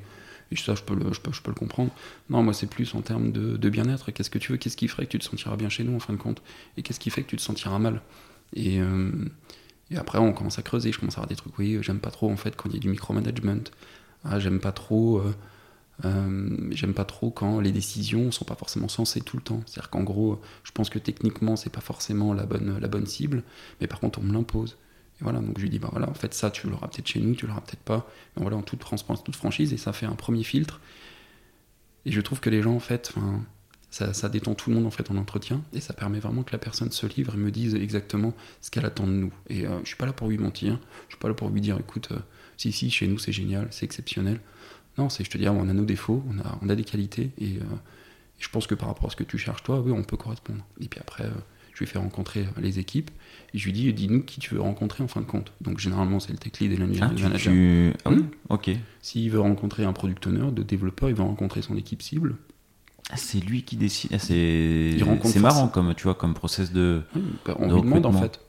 [0.54, 1.92] et ça, je peux le, je peux, je peux le comprendre.
[2.30, 4.12] Non, moi, c'est plus en termes de, bien-être.
[4.12, 4.58] Qu'est-ce que tu veux?
[4.58, 6.42] Qu'est-ce qui ferait que tu te sentiras bien chez nous, en fin de compte?
[6.78, 8.02] Et qu'est-ce qui fait que tu te sentiras mal?
[8.56, 9.12] Et, euh,
[9.96, 10.92] après, on commence à creuser.
[10.92, 11.58] Je commence à avoir des trucs.
[11.58, 13.64] Oui, j'aime pas trop, en fait, quand il y a du micromanagement.
[14.24, 15.20] Ah, j'aime pas trop.
[15.20, 15.34] Euh,
[16.06, 19.62] euh, j'aime pas trop quand les décisions sont pas forcément sensées tout le temps.
[19.66, 23.44] C'est-à-dire qu'en gros, je pense que techniquement, c'est pas forcément la bonne, la bonne cible,
[23.80, 24.78] mais par contre, on me l'impose
[25.24, 27.34] voilà, donc je lui dis, bah voilà, en fait, ça, tu l'auras peut-être chez nous,
[27.34, 28.08] tu l'auras peut-être pas.
[28.36, 30.82] Mais voilà, en toute transparence, toute franchise, et ça fait un premier filtre.
[32.06, 33.14] Et je trouve que les gens, en fait,
[33.90, 36.52] ça, ça, détend tout le monde en fait en entretien, et ça permet vraiment que
[36.52, 39.34] la personne se livre et me dise exactement ce qu'elle attend de nous.
[39.50, 41.62] Et euh, je suis pas là pour lui mentir, je suis pas là pour lui
[41.62, 42.20] dire, écoute, euh,
[42.58, 44.40] si, si, chez nous, c'est génial, c'est exceptionnel.
[44.98, 46.24] Non, c'est je te dis, on a nos défauts,
[46.62, 47.64] on a, des qualités, et, euh,
[48.40, 50.18] et, je pense que par rapport à ce que tu cherches, toi, oui, on peut
[50.18, 50.66] correspondre.
[50.82, 51.30] Et puis après,
[51.74, 53.10] je lui fais rencontrer les équipes
[53.54, 55.52] et je lui dis dis-nous qui tu veux rencontrer en fin de compte.
[55.62, 57.54] Donc généralement c'est le tech lead et l'engineering ah, manager.
[58.06, 58.28] Ah oui hmm.
[58.50, 58.72] Ok.
[59.02, 62.36] S'il veut rencontrer un product owner, de développeur, il va rencontrer son équipe cible.
[63.10, 64.12] Ah, c'est lui qui décide.
[64.14, 67.02] Ah, c'est marrant comme tu vois comme process de.
[67.46, 68.40] Bah, on lui demande en fait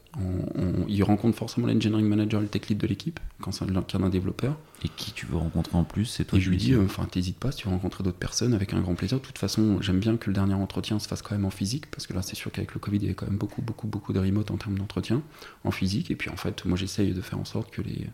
[0.88, 4.08] il rencontre forcément l'engineering manager, le tech lead de l'équipe, quand c'est le cas d'un
[4.08, 4.56] développeur.
[4.84, 7.04] Et qui tu veux rencontrer en plus C'est toi Et je lui dis, euh, enfin,
[7.06, 9.18] t'hésites pas, si tu veux rencontrer d'autres personnes, avec un grand plaisir.
[9.18, 11.90] De toute façon, j'aime bien que le dernier entretien se fasse quand même en physique,
[11.90, 13.86] parce que là, c'est sûr qu'avec le Covid, il y avait quand même beaucoup, beaucoup,
[13.86, 15.22] beaucoup de remote en termes d'entretien,
[15.64, 16.10] en physique.
[16.10, 18.06] Et puis, en fait, moi, j'essaye de faire en sorte que les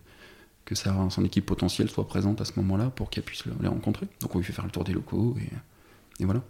[0.66, 4.06] que ça, son équipe potentielle soit présente à ce moment-là pour qu'elle puisse les rencontrer.
[4.20, 6.42] Donc, on lui fait faire le tour des locaux, et, et voilà.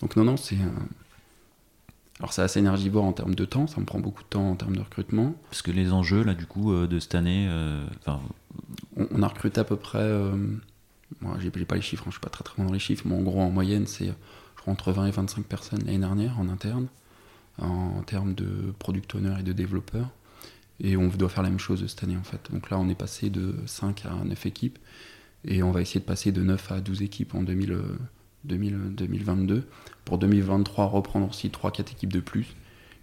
[0.00, 0.56] Donc, non, non, c'est.
[2.20, 4.54] Alors c'est assez énergivore en termes de temps, ça me prend beaucoup de temps en
[4.54, 5.34] termes de recrutement.
[5.48, 7.82] Parce que les enjeux là du coup euh, de cette année, euh,
[8.96, 10.36] on, a recruté à peu près, euh,
[11.22, 13.04] moi j'ai pas les chiffres, hein, je suis pas très très bon dans les chiffres,
[13.06, 16.38] mais en gros en moyenne c'est je crois entre 20 et 25 personnes l'année dernière
[16.38, 16.88] en interne,
[17.58, 20.10] en, termes de product owner et de développeurs.
[20.82, 22.50] Et on doit faire la même chose cette année en fait.
[22.52, 24.78] Donc là, on est passé de 5 à 9 équipes.
[25.46, 27.82] Et on va essayer de passer de 9 à 12 équipes en 2000,
[28.44, 29.66] 2022.
[30.10, 32.56] Pour 2023, reprendre aussi 3-4 équipes de plus.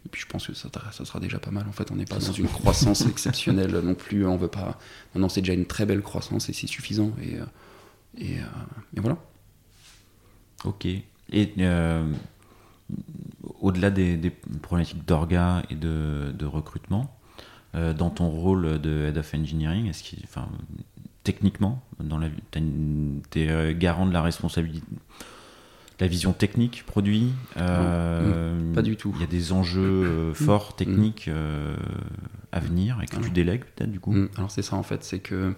[0.05, 1.65] Et puis je pense que ça, ça sera déjà pas mal.
[1.69, 4.25] En fait, on n'est pas dans une croissance exceptionnelle non plus.
[4.27, 4.77] On veut pas.
[5.15, 7.13] Non, non c'est déjà une très belle croissance et c'est suffisant.
[7.23, 7.37] Et,
[8.21, 9.15] et, et, voilà.
[10.65, 10.85] Ok.
[10.85, 12.11] Et euh,
[13.61, 14.29] au-delà des,
[14.61, 17.17] problématiques d'orga et de, recrutement,
[17.73, 20.49] euh, dans ton rôle de Head of Engineering, est-ce qu'il, enfin,
[21.23, 24.85] techniquement, dans la, es euh, garant de la responsabilité,
[25.99, 29.11] la vision technique produit Pas du tout.
[29.15, 31.29] Il y a des enjeux forts techniques
[32.51, 34.11] à venir et que tu délègues peut-être du coup.
[34.11, 34.29] Mm.
[34.37, 35.53] Alors c'est ça en fait, c'est que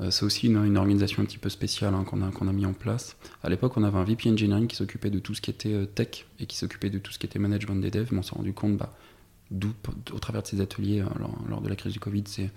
[0.00, 2.66] euh, c'est aussi une, organisation un petit peu spéciale hein, qu'on a, qu'on a mis
[2.66, 3.16] en place.
[3.42, 5.86] À l'époque, on avait un VP Engineering qui s'occupait de tout ce qui était euh,
[5.86, 8.08] tech et qui s'occupait de tout ce qui était management des devs.
[8.12, 8.94] Mais on s'est rendu compte, bah,
[9.50, 9.72] d'où,
[10.12, 12.50] au travers de ces ateliers, euh, lors, de la crise du Covid, c'est,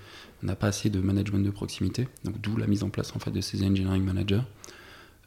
[0.43, 2.07] on n'a pas assez de management de proximité.
[2.25, 4.43] Donc, d'où la mise en place en fait, de ces engineering managers.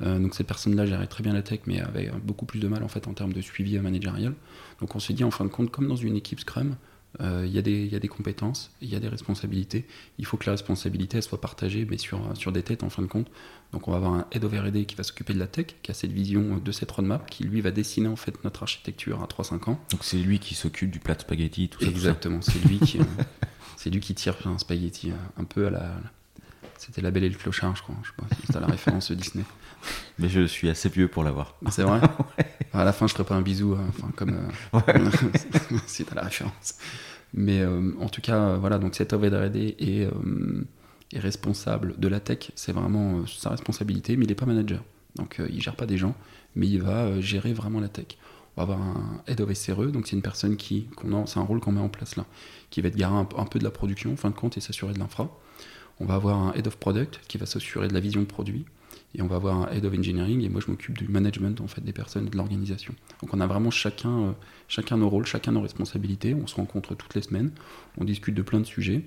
[0.02, 2.88] Donc, ces personnes-là géraient très bien la tech, mais avaient beaucoup plus de mal en,
[2.88, 4.34] fait, en termes de suivi managérial.
[4.80, 6.76] Donc, on s'est dit, en fin de compte, comme dans une équipe Scrum,
[7.20, 9.84] euh, il y, y, a des compétences, il y a des responsabilités.
[10.18, 13.02] Il faut que la responsabilité elle soit partagée, mais sur, sur des têtes en fin
[13.02, 13.30] de compte.
[13.72, 15.90] Donc on va avoir un head of R&D qui va s'occuper de la tech, qui
[15.90, 19.26] a cette vision de cette roadmap, qui lui va dessiner en fait notre architecture à
[19.26, 19.80] 3-5 ans.
[19.90, 21.90] Donc c'est lui qui s'occupe du plat de spaghetti, tout ça.
[21.90, 23.04] Exactement, c'est lui qui, euh,
[23.76, 26.00] c'est lui qui tire un spaghetti euh, un peu à la,
[26.84, 27.94] c'était La Belle et le Clochard, je crois.
[28.02, 29.44] Je sais pas si la référence Disney.
[30.18, 31.54] Mais je suis assez vieux pour l'avoir.
[31.64, 32.00] Ah, c'est vrai
[32.72, 35.10] À la fin, je ferai pas un bisou, hein, enfin, comme euh,
[35.86, 36.74] si t'as la référence.
[37.34, 40.08] Mais euh, en tout cas, euh, voilà, donc cet OVRD est,
[41.12, 42.50] est responsable de la tech.
[42.56, 44.82] C'est vraiment sa responsabilité, mais il n'est pas manager.
[45.14, 46.16] Donc il gère pas des gens,
[46.56, 48.16] mais il va gérer vraiment la tech.
[48.56, 50.88] On va avoir un head of SRE, donc c'est une personne qui,
[51.26, 52.26] c'est un rôle qu'on met en place là,
[52.70, 54.60] qui va être garant un, un, peu de la production en fin de compte et
[54.60, 55.30] s'assurer de l'infra.
[56.02, 58.64] On va avoir un head of product qui va s'assurer de la vision de produit
[59.14, 61.68] et on va avoir un head of engineering et moi je m'occupe du management en
[61.68, 62.92] fait des personnes et de l'organisation.
[63.20, 64.32] Donc on a vraiment chacun, euh,
[64.66, 66.34] chacun nos rôles, chacun nos responsabilités.
[66.34, 67.52] On se rencontre toutes les semaines,
[67.98, 69.04] on discute de plein de sujets.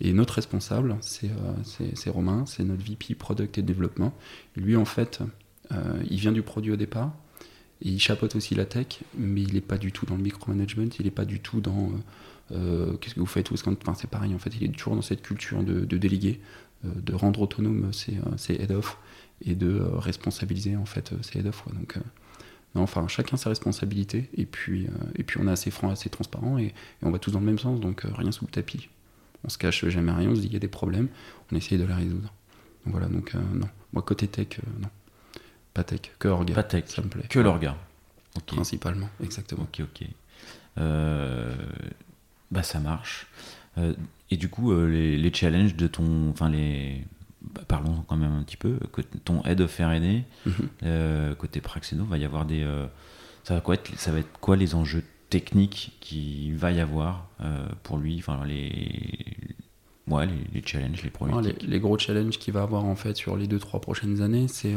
[0.00, 4.14] Et notre responsable, c'est euh, Romain, c'est notre VP product et développement.
[4.56, 5.20] Lui en fait,
[5.72, 7.12] euh, il vient du produit au départ.
[7.82, 10.88] Et il chapeaute aussi la tech, mais il n'est pas du tout dans le micromanagement,
[10.98, 11.92] il n'est pas du tout dans
[12.50, 15.62] qu'est-ce que vous faites, enfin, c'est pareil en fait, il est toujours dans cette culture
[15.62, 16.40] de, déléguer,
[16.82, 18.98] de rendre autonome ses, head-off
[19.44, 21.64] et de euh, responsabiliser en fait ces head-off.
[21.72, 22.00] Donc, euh,
[22.74, 26.10] non, enfin, chacun sa responsabilité et puis, euh, et puis on est assez franc, assez
[26.10, 28.88] transparent et, on va tous dans le même sens, donc rien sous le tapis.
[29.44, 31.08] On se cache jamais rien, on se dit qu'il y a des problèmes,
[31.52, 32.32] on essaye de les résoudre.
[32.84, 33.68] Donc voilà, donc non.
[33.92, 34.88] Moi, côté tech, non.
[35.74, 36.54] Pas tech, que orga.
[36.54, 37.24] Pas tech, ça me plaît.
[37.28, 37.76] Que l'orga.
[38.46, 39.64] Principalement, exactement.
[39.64, 40.06] Ok, ok.
[42.50, 43.26] bah ça marche.
[44.30, 47.04] et du coup, les, les, challenges de ton, enfin les,
[47.40, 48.78] bah, parlons quand même un petit peu,
[49.24, 50.24] ton head of R&D,
[50.82, 52.62] euh, côté Praxeno, va y avoir des...
[52.62, 52.86] Euh,
[53.44, 57.28] ça, va quoi être, ça va être quoi les enjeux techniques qu'il va y avoir
[57.40, 59.36] euh, pour lui, enfin les,
[60.08, 61.62] ouais, les, challenges, les problématiques?
[61.62, 64.74] Les, gros challenges qu'il va avoir en fait sur les 2-3 prochaines années, c'est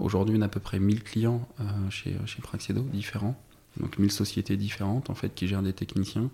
[0.00, 1.46] aujourd'hui on a à peu près 1000 clients
[1.90, 3.40] chez, chez Praxedo différents,
[3.78, 6.30] donc 1000 sociétés différentes en fait qui gèrent des techniciens.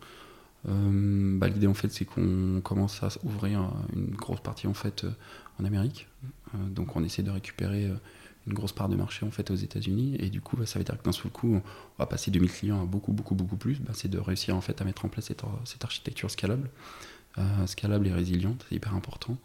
[0.69, 5.05] Euh, bah, l'idée en fait c'est qu'on commence à ouvrir une grosse partie en fait
[5.05, 5.11] euh,
[5.61, 6.09] en Amérique.
[6.55, 7.91] Euh, donc on essaie de récupérer
[8.47, 10.85] une grosse part de marché en fait aux États-Unis et du coup bah, ça veut
[10.85, 11.63] dire que d'un seul coup on
[11.99, 13.81] va passer de 1000 clients à beaucoup beaucoup beaucoup plus.
[13.81, 16.71] Bah, c'est de réussir en fait à mettre en place cette, cette architecture scalable,
[17.67, 19.37] scalable et résiliente, c'est hyper important.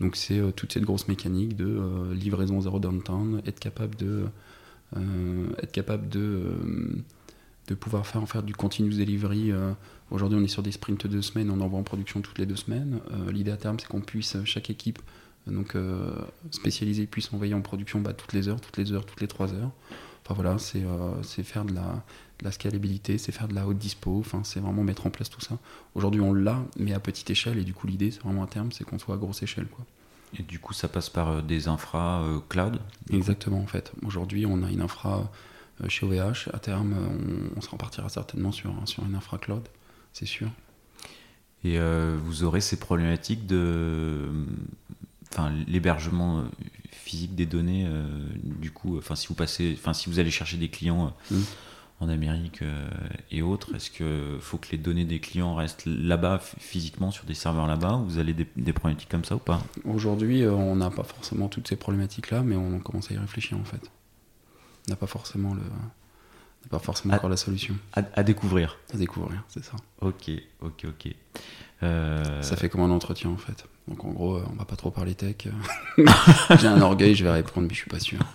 [0.00, 4.24] Donc c'est toute cette grosse mécanique de livraison zéro downtime, être capable de
[5.58, 6.56] être capable de
[7.68, 9.52] de pouvoir faire en faire du continuous delivery
[10.10, 12.46] Aujourd'hui, on est sur des sprints de deux semaines, on envoie en production toutes les
[12.46, 13.00] deux semaines.
[13.12, 14.98] Euh, l'idée à terme, c'est qu'on puisse, euh, chaque équipe
[15.48, 15.76] euh, donc,
[16.50, 19.54] spécialisée puisse envoyer en production bah, toutes les heures, toutes les heures, toutes les trois
[19.54, 19.70] heures.
[20.24, 22.04] Enfin voilà, c'est faire de la,
[22.42, 25.40] la scalabilité, c'est faire de la haute dispo, enfin, c'est vraiment mettre en place tout
[25.40, 25.58] ça.
[25.94, 28.72] Aujourd'hui, on l'a, mais à petite échelle, et du coup, l'idée, c'est vraiment à terme,
[28.72, 29.66] c'est qu'on soit à grosse échelle.
[29.66, 29.84] Quoi.
[30.38, 32.78] Et du coup, ça passe par des infra cloud?
[33.10, 33.92] Exactement, en fait.
[34.04, 35.30] Aujourd'hui, on a une infra
[35.88, 36.50] chez OVH.
[36.52, 39.62] À terme, on, on se repartira certainement sur, sur une infra cloud
[40.12, 40.50] c'est sûr.
[41.64, 44.28] Et euh, vous aurez ces problématiques de.
[45.32, 46.44] Enfin, l'hébergement
[46.90, 48.04] physique des données, euh,
[48.42, 51.42] du coup, enfin, si vous passez, enfin, si vous allez chercher des clients euh, mmh.
[52.00, 52.60] En Amérique
[53.30, 57.34] et autres, est-ce qu'il faut que les données des clients restent là-bas physiquement sur des
[57.34, 59.62] serveurs là-bas Vous avez des, des, problématiques comme ça ou pas?
[59.84, 63.64] Aujourd'hui, on n'a pas forcément toutes ces problématiques-là, mais on commence à y réfléchir en
[63.64, 63.90] fait.
[64.88, 65.60] On n'a pas forcément le,
[66.70, 67.74] pas forcément À- encore la solution.
[67.92, 68.78] À, à découvrir.
[68.94, 69.72] À découvrir, c'est ça.
[70.00, 70.30] Ok,
[70.62, 71.14] ok, ok.
[71.82, 73.66] Euh, Ça fait comme un entretien en fait.
[73.88, 75.48] Donc en gros, euh, on va pas trop parler tech.
[76.60, 78.18] J'ai un orgueil, je vais répondre, mais je suis pas sûr.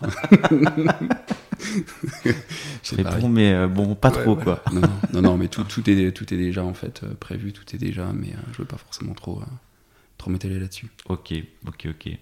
[2.83, 4.61] c'est bon, mais euh, bon, pas Ouais, trop, voilà.
[4.61, 4.73] quoi.
[5.13, 7.79] Non, non, mais tout, tout, est, tout est déjà en fait euh, prévu, tout est
[7.79, 9.45] déjà, mais euh, je veux pas forcément trop, euh,
[10.17, 10.87] trop m'étaler là-dessus.
[11.09, 11.33] Ok,
[11.67, 12.17] ok, ok.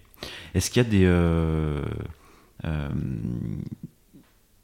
[0.54, 1.82] Est-ce qu'il y a des, euh,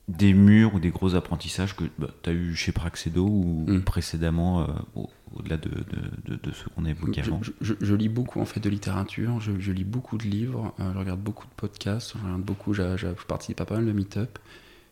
[0.08, 1.84] des murs ou des gros apprentissages que
[2.22, 3.80] tu as eu chez Praxedo ou Mm.
[3.82, 4.66] précédemment,
[4.96, 7.40] au- au-delà de, de, de, de ce qu'on a évoqué Je, avant?
[7.42, 10.74] je- je- je lis beaucoup en fait de littérature, je, je lis beaucoup de livres,
[10.80, 12.82] euh, je regarde beaucoup de podcasts, je regarde beaucoup, je
[13.28, 14.38] participe à pas mal de meet-up.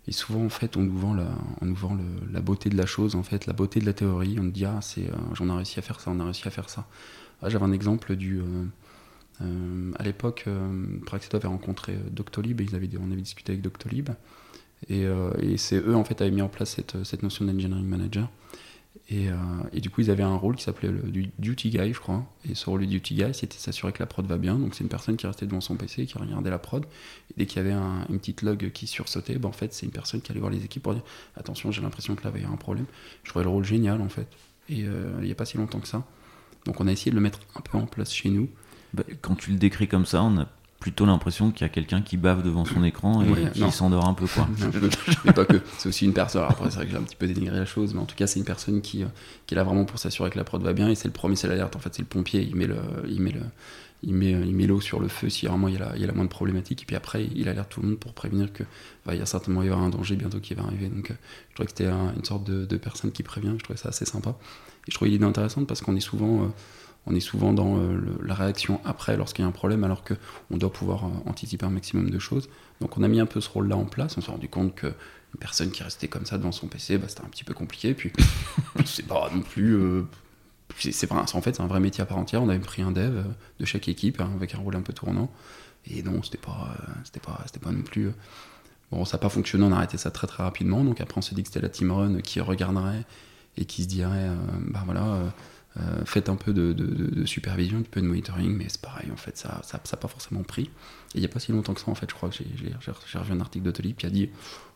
[0.08, 1.14] Et souvent en fait, on nous vend,
[2.32, 4.36] la, beauté de la chose, en fait, la beauté de la théorie.
[4.40, 6.48] On nous dit ah c'est, euh, j'en ai réussi à faire ça, on a réussi
[6.48, 6.86] à faire ça.
[7.42, 8.64] Ah, J'avais un exemple du, euh,
[9.42, 10.46] euh, à l'époque,
[11.04, 12.66] Praxedo avait rencontré Doctolib et
[12.98, 14.08] on avait discuté avec Doctolib.
[14.88, 15.02] Et,
[15.40, 18.30] et c'est eux en fait avaient mis en place cette notion d'engineering manager.
[19.10, 19.34] Et, euh,
[19.72, 22.24] et du coup, ils avaient un rôle qui s'appelait le du duty guy, je crois.
[22.48, 24.56] Et ce rôle du duty guy, c'était s'assurer que la prod va bien.
[24.56, 26.84] Donc, c'est une personne qui restait devant son PC, qui regardait la prod.
[27.30, 29.86] Et dès qu'il y avait un- une petite log qui sursautait, ben, en fait, c'est
[29.86, 31.02] une personne qui allait voir les équipes pour dire
[31.36, 32.86] Attention, j'ai l'impression que là, il y a un problème.
[33.24, 34.26] Je trouvais le rôle génial, en fait.
[34.68, 36.04] Et euh, il n'y a pas si longtemps que ça.
[36.66, 38.48] Donc, on a essayé de le mettre un peu en place chez nous.
[38.92, 40.48] Bah, Quand tu le décris comme ça, on a
[40.80, 44.06] plutôt l'impression qu'il y a quelqu'un qui bave devant son écran et Ouais, qui s'endort
[44.06, 44.48] un peu, quoi.
[45.24, 45.60] Mais pas que.
[45.78, 46.40] C'est aussi une personne.
[46.42, 48.14] Alors après, c'est vrai que j'ai un petit peu dénigré la chose, mais en tout
[48.16, 49.06] cas, c'est une personne qui, euh,
[49.46, 50.88] qui est là vraiment pour s'assurer que la prod va bien.
[50.88, 51.74] Et c'est le premier, c'est l'alerte.
[51.74, 52.42] En fait, c'est le pompier.
[52.42, 52.76] Il met le,
[53.08, 53.40] il met le,
[54.04, 56.00] il met, il met l'eau sur le feu si vraiment il y a la, il
[56.00, 56.82] y a la moindre problématique.
[56.82, 58.62] Et puis après, il alerte tout le monde pour prévenir que
[59.04, 60.88] va il y a certainement y avoir un danger bientôt qui va arriver.
[60.88, 61.14] Donc, euh,
[61.50, 63.54] je trouvais que c'était un- une sorte de, de personne qui prévient.
[63.58, 64.36] Je trouvais ça assez sympa.
[64.86, 66.46] Et je trouvais l'idée intéressante parce qu'on est souvent, euh,
[67.08, 70.04] on est souvent dans euh, le- la réaction après lorsqu'il y a un problème, alors
[70.04, 70.14] que
[70.50, 72.48] on doit pouvoir euh, anticiper un maximum de choses.
[72.80, 74.16] Donc on a mis un peu ce rôle-là en place.
[74.18, 77.06] On s'est rendu compte que une personne qui restait comme ça devant son PC, bah,
[77.08, 77.94] c'était un petit peu compliqué.
[77.94, 78.10] Puis,
[78.76, 79.74] puis c'est pas non plus.
[79.76, 80.02] euh,
[80.78, 82.42] c'est, en fait, c'est un vrai métier à part entière.
[82.42, 83.24] On avait pris un dev
[83.58, 85.30] de chaque équipe hein, avec un rôle un peu tournant.
[85.90, 88.10] Et non, c'était pas, euh, c'était pas, c'était pas non plus.
[88.90, 90.82] Bon, ça n'a pas fonctionné, on a arrêté ça très très rapidement.
[90.84, 93.04] Donc après, on s'est dit que c'était la team run qui regarderait
[93.56, 94.34] et qui se dirait, euh,
[94.68, 95.28] bah voilà, euh,
[95.80, 98.80] euh, faites un peu de, de- de- de supervision, un peu de monitoring, mais c'est
[98.80, 100.64] pareil, en fait, ça n'a ça, ça pas forcément pris.
[100.64, 100.70] Et
[101.16, 103.32] il n'y a pas si longtemps que ça, en fait, je crois que j'ai revu
[103.32, 104.28] un article d'Autolib qui a dit,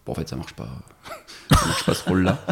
[0.06, 0.68] bon, en fait, ça marche pas,
[1.50, 2.44] ça marche pas ce rôle-là.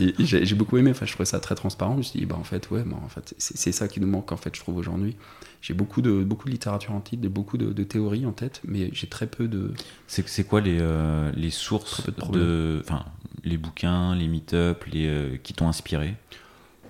[0.00, 1.92] Et, et j'ai beaucoup aimé, enfin, je trouvais ça très transparent.
[1.94, 4.06] Je me suis dit, bah en fait, ouais, bah, en fait, c'est ça qui nous
[4.06, 5.16] manque, en fait, je trouve aujourd'hui.
[5.62, 8.60] J'ai beaucoup de, beaucoup de littérature en titre, de- beaucoup de, de théories en tête,
[8.64, 9.72] mais j'ai très peu de.
[10.06, 12.02] C'est quoi les, euh, les sources
[12.32, 13.06] de enfin,
[13.44, 16.16] les bouquins, les meet-up, les euh, qui t'ont inspiré?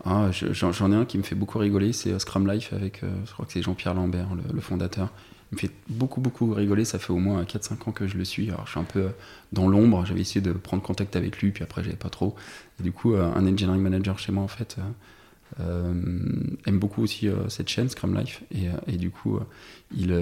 [0.07, 3.03] Ah, je- j'en ai un qui me fait beaucoup rigoler, c'est euh, Scrum Life avec,
[3.03, 5.11] euh, je crois que c'est Jean-Pierre Lambert, le, fondateur.
[5.51, 6.85] Il me fait beaucoup, beaucoup rigoler.
[6.85, 8.51] Ça fait au moins 4-5 ans que je le suis.
[8.51, 9.09] Alors, je suis un peu euh,
[9.53, 10.05] dans l'ombre.
[10.05, 12.35] J'avais essayé de prendre contact avec lui, puis après, j'avais pas trop.
[12.81, 14.77] Du coup, un engineering manager chez moi, en fait,
[15.61, 18.43] aime beaucoup aussi cette chaîne, Scrum Life.
[18.89, 19.39] Et, du coup,
[19.97, 20.13] il,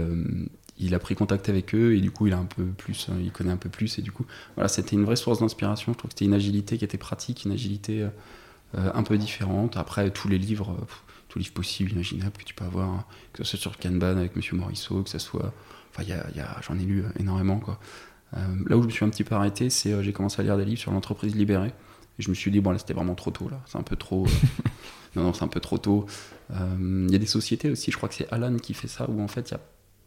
[0.78, 3.32] il a pris contact avec eux, et du coup, il a un peu plus, il
[3.32, 3.98] connaît un peu plus.
[3.98, 4.26] Et du coup,
[4.56, 5.92] voilà, c'était une vraie source d'inspiration.
[5.94, 8.06] Je trouve que c'était une agilité qui était pratique, une agilité.
[8.76, 9.76] Euh, un peu différente.
[9.76, 10.84] Après, tous les livres, euh,
[11.28, 14.16] tous les livres possibles, imaginables que tu peux avoir, hein, que ce soit sur Kanban
[14.18, 15.52] avec Monsieur Morisseau, que ce soit.
[15.90, 17.58] Enfin, y a- y a- j'en ai lu euh, énormément.
[17.58, 17.78] Quoi.
[18.66, 20.64] Là où je me suis un petit peu arrêté, c'est j'ai commencé à lire des
[20.64, 21.72] livres sur l'entreprise libérée.
[22.18, 23.60] Et je me suis dit, bon, là, c'était vraiment trop tôt, là.
[23.66, 24.26] C'est un peu trop.
[25.16, 26.06] non, non, c'est un peu trop tôt.
[26.50, 29.08] Euh, Il y a des sociétés aussi, je crois que c'est Alan qui fait ça,
[29.10, 29.64] où en fait, il n'y a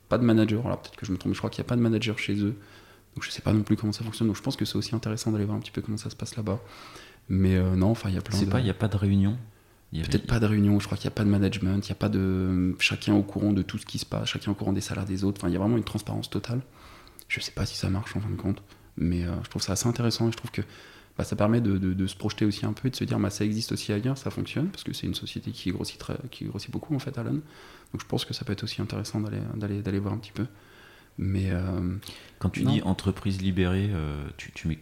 [0.10, 0.66] pas de manager.
[0.66, 2.36] Alors peut-être que je me trompe, je crois qu'il n'y a pas de manager chez
[2.36, 2.56] eux.
[3.16, 4.28] Donc je sais pas non plus comment ça fonctionne.
[4.28, 6.16] Donc je pense que c'est aussi intéressant d'aller voir un petit peu comment ça se
[6.16, 6.60] passe là-bas.
[7.30, 8.46] Mais euh, non, enfin, il y a plein de.
[8.46, 9.38] pas, il n'y a pas de réunion
[9.94, 11.92] avait- Peut-être pas de réunion, je crois qu'il n'y a pas de management, il n'y
[11.94, 12.76] a pas de.
[12.80, 15.24] Chacun au courant de tout ce qui se passe, chacun au courant des salaires des
[15.24, 15.40] autres.
[15.40, 16.62] Enfin, il y a vraiment une transparence totale.
[17.30, 18.62] Je sais pas si ça marche en fin de compte,
[18.98, 20.62] mais euh, je trouve ça assez intéressant et je trouve que
[21.18, 23.18] bah, ça permet de, de- de se projeter aussi un peu et de se dire
[23.20, 26.18] bah, ça existe aussi ailleurs, ça fonctionne, parce que c'est une société qui grossit, très,
[26.30, 27.32] qui grossit beaucoup en fait, Alan.
[27.32, 30.46] Donc je pense que ça peut être aussi intéressant d'aller, voir un petit peu.
[31.18, 31.96] Mais euh,
[32.40, 32.74] Quand tu Non.
[32.74, 34.80] dis entreprise libérée, euh, tu, tu mets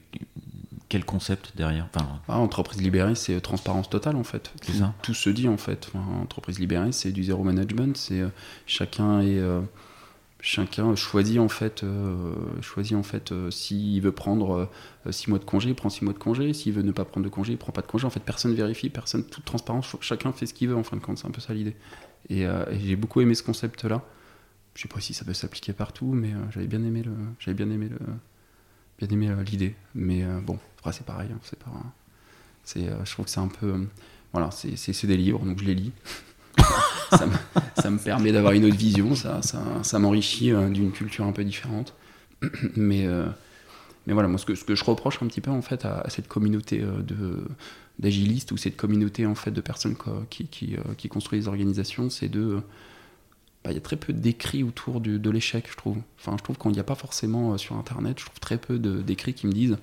[0.93, 4.51] quel concept derrière enfin, ah, entreprise libérée, c'est euh, transparence totale en fait.
[4.63, 4.93] Tout- ça.
[5.01, 5.89] Tout se dit en fait.
[5.93, 8.27] Enfin, entreprise libérée, c'est du zéro management, c'est euh,
[8.67, 9.61] chacun est euh,
[10.39, 14.69] chacun choisit en fait euh, choisit en fait s'il veut prendre
[15.09, 17.23] 6 mois de congé, il prend 6 mois de congé, s'il veut ne pas prendre
[17.25, 18.05] de congé, il prend pas de congé.
[18.05, 20.97] En fait, personne vérifie, personne toute transparence, ch- chacun fait ce qu'il veut en fin
[20.97, 21.75] de compte, c'est un peu ça l'idée.
[22.29, 22.49] Et, et
[22.85, 24.03] j'ai beaucoup aimé ce concept là.
[24.75, 27.69] Je sais pas si ça peut s'appliquer partout, mais j'avais bien aimé le j'avais bien
[27.71, 27.97] aimé le
[28.99, 29.75] bien aimé euh, l'idée.
[29.95, 31.71] Mais euh, bon, après c'est pareil, hein, c'est pas
[32.63, 33.87] c'est euh, je trouve que c'est un peu
[34.31, 35.91] voilà, c'est c'est- des livres, donc je les lis.
[37.11, 41.93] ça, me, permet d'avoir une autre vision, ça, ça, m'enrichit d'une culture un peu différente.
[42.75, 43.07] mais,
[44.07, 46.05] mais voilà, moi, ce que, ce que je reproche un petit peu, en fait, à,
[46.09, 47.43] cette communauté de
[47.99, 49.95] d'agilistes ou cette communauté en fait de personnes
[50.29, 52.61] qui, qui, construisent des organisations, c'est de
[53.63, 55.97] bah, il y a très peu d'écrits autour de l'échec, je trouve.
[56.19, 59.33] Enfin, je trouve qu'il n'y a pas forcément sur Internet, je trouve très peu d'écrits
[59.33, 59.77] qui me disent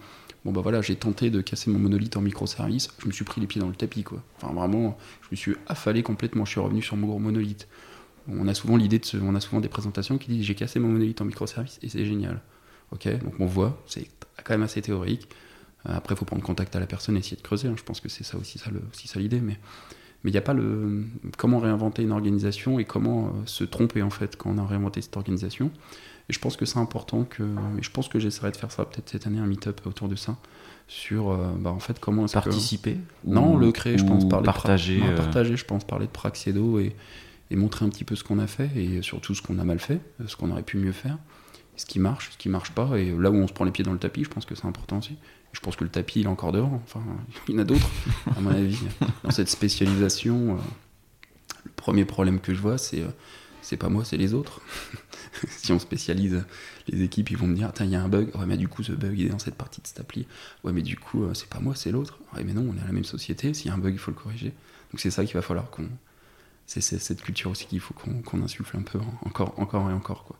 [0.45, 3.41] bon bah voilà, j'ai tenté de casser mon monolithe en microservice, je me suis pris
[3.41, 4.23] les pieds dans le tapis quoi.
[4.37, 7.69] Enfin vraiment, je me suis affalé complètement, je suis revenu sur mon gros monolithe.
[8.29, 11.21] On a souvent l'idée on a souvent des présentations qui disent j'ai cassé mon monolithe
[11.21, 12.41] en microservice et c'est génial.
[12.93, 14.09] Ok, donc on voit, c'est
[14.45, 15.29] quand même assez théorique.
[15.87, 17.69] Euh, après, il faut prendre contact à la personne et essayer de creuser.
[17.69, 17.75] Hein.
[17.77, 19.59] Je pense que c'est ça aussi ça, ça l'idée, mais
[20.23, 21.05] mais il n'y a pas le
[21.39, 25.01] comment réinventer une organisation et comment euh, se tromper en fait quand on a réinventé
[25.01, 25.71] cette organisation.
[26.29, 27.43] Et je pense que c'est important que.
[27.79, 30.17] Et je pense que j'essaierai de faire ça peut-être cette année, un meet-up autour de
[30.17, 30.37] ça.
[30.87, 35.15] Sur euh, bah, en fait comment participer non le créer je pense parler partager de
[35.15, 36.97] partager je pense parler de Praxedo et,
[37.53, 39.79] et montrer un petit peu ce qu'on a fait et surtout ce qu'on a mal
[39.79, 41.17] fait ce qu'on aurait pu mieux faire
[41.77, 43.85] ce qui marche ce qui marche pas et là où on se prend les pieds
[43.85, 45.17] dans le tapis je pense que c'est important aussi
[45.53, 47.03] je pense que le tapis il est encore dehors enfin
[47.49, 47.91] il y en a d'autres
[48.37, 48.79] à mon avis
[49.25, 50.61] dans cette spécialisation euh,
[51.65, 53.09] le premier problème que je vois c'est euh,
[53.63, 54.61] c'est pas moi c'est les autres
[55.49, 56.45] si on spécialise
[56.89, 58.35] les équipes, ils vont me dire il y a un bug.
[58.37, 60.27] Ouais, mais du coup, ce bug, il est dans cette partie de cette appli.
[60.65, 62.19] Ouais, mais du coup, euh, c'est pas moi, c'est l'autre.
[62.35, 63.55] Ouais, mais non, on est à la même société.
[63.55, 64.53] S'il y a un bug, il faut le corriger.
[64.93, 65.89] Donc, c'est ça qu'il va falloir qu'on.
[66.67, 70.23] C'est cette culture aussi qu'il faut qu'on insuffle un peu, encore, encore et encore.
[70.23, 70.39] Quoi.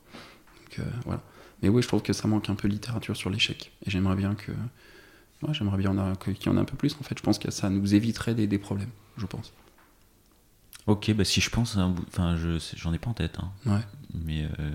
[0.63, 1.21] Donc, euh, voilà.
[1.61, 3.73] Mais oui, je trouve que ça manque un peu de littérature sur l'échec.
[3.85, 4.53] Et j'aimerais bien que.
[5.43, 7.17] Ouais, j'aimerais bien qu'il y en ait un peu plus, en fait.
[7.19, 9.53] Je pense que ça nous éviterait des, des problèmes, je pense.
[10.87, 13.39] Ok, bah si je pense, enfin, je j'en ai pas en tête.
[13.39, 13.51] Hein.
[13.67, 13.81] Ouais.
[14.15, 14.71] Mais euh,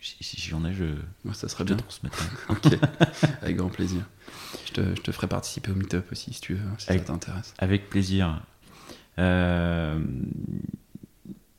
[0.00, 0.86] si, j'en ai, je.
[1.32, 1.76] ça serait bien.
[2.48, 2.78] ok,
[3.42, 4.02] avec grand plaisir.
[4.66, 7.54] Je te, je te, ferai participer au meet-up aussi si tu veux, si ça t'intéresse.
[7.58, 8.42] Avec plaisir.
[9.18, 9.98] Euh,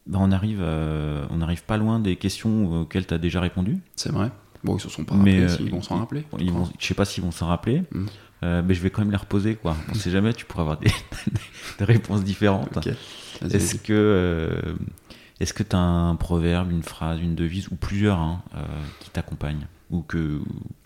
[0.07, 3.77] bah, on arrive, euh, on arrive pas loin des questions auxquelles tu as déjà répondu.
[3.95, 4.31] C'est vrai.
[4.63, 6.25] Bon, ils se sont pas rappelés, mais, ils vont s'en rappeler.
[6.39, 7.83] Ils vont, je sais pas s'ils vont s'en rappeler.
[7.91, 8.05] Hmm.
[8.41, 9.75] mais je vais quand même les reposer quoi.
[9.89, 10.91] On sait jamais, tu pourras avoir des,
[11.79, 12.77] des réponses différentes.
[13.41, 14.73] Est-ce que euh,
[15.39, 18.65] est-ce que tu as un proverbe, une phrase, une devise ou plusieurs hein, euh,
[18.99, 20.39] qui t'accompagnent ou que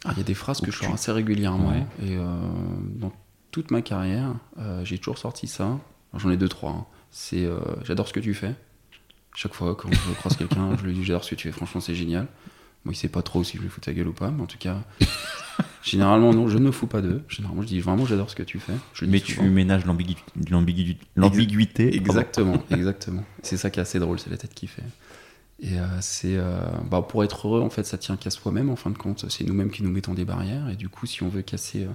[0.05, 2.26] ah, il y a des phrases que je sors assez régulièrement et euh,
[2.95, 3.11] dans
[3.51, 4.34] toute ma carrière,
[4.84, 5.78] j'ai toujours sorti ça.
[6.15, 6.71] J'en ai deux trois.
[6.71, 6.86] Hein.
[7.11, 7.47] C'est
[7.84, 8.55] j'adore ce que tu fais.
[9.36, 11.55] Chaque fois quand je croise quelqu'un, je lui dis j'adore ce que tu fais.
[11.55, 12.28] Franchement, c'est génial.
[12.86, 14.45] Moi, il sait pas trop si je lui fous ta gueule ou pas, mais en
[14.45, 14.84] tout cas,
[15.84, 17.23] généralement, non, je ne me fous pas d'eux.
[17.29, 18.73] Généralement, je dis vraiment, j'adore ce que tu fais.
[19.07, 20.25] mais tu ménages l'ambiguïté.
[21.95, 23.23] Exactement, exactement.
[23.41, 24.84] C'est ça qui est assez drôle, c'est la tête qui fait.
[25.61, 26.59] Et euh, c'est euh,
[26.89, 29.29] bah, pour être heureux, en fait, ça tient qu'à soi-même, en fin de compte.
[29.29, 30.67] C'est nous-mêmes qui nous mettons des barrières.
[30.69, 31.93] Et du coup, si on veut casser, euh,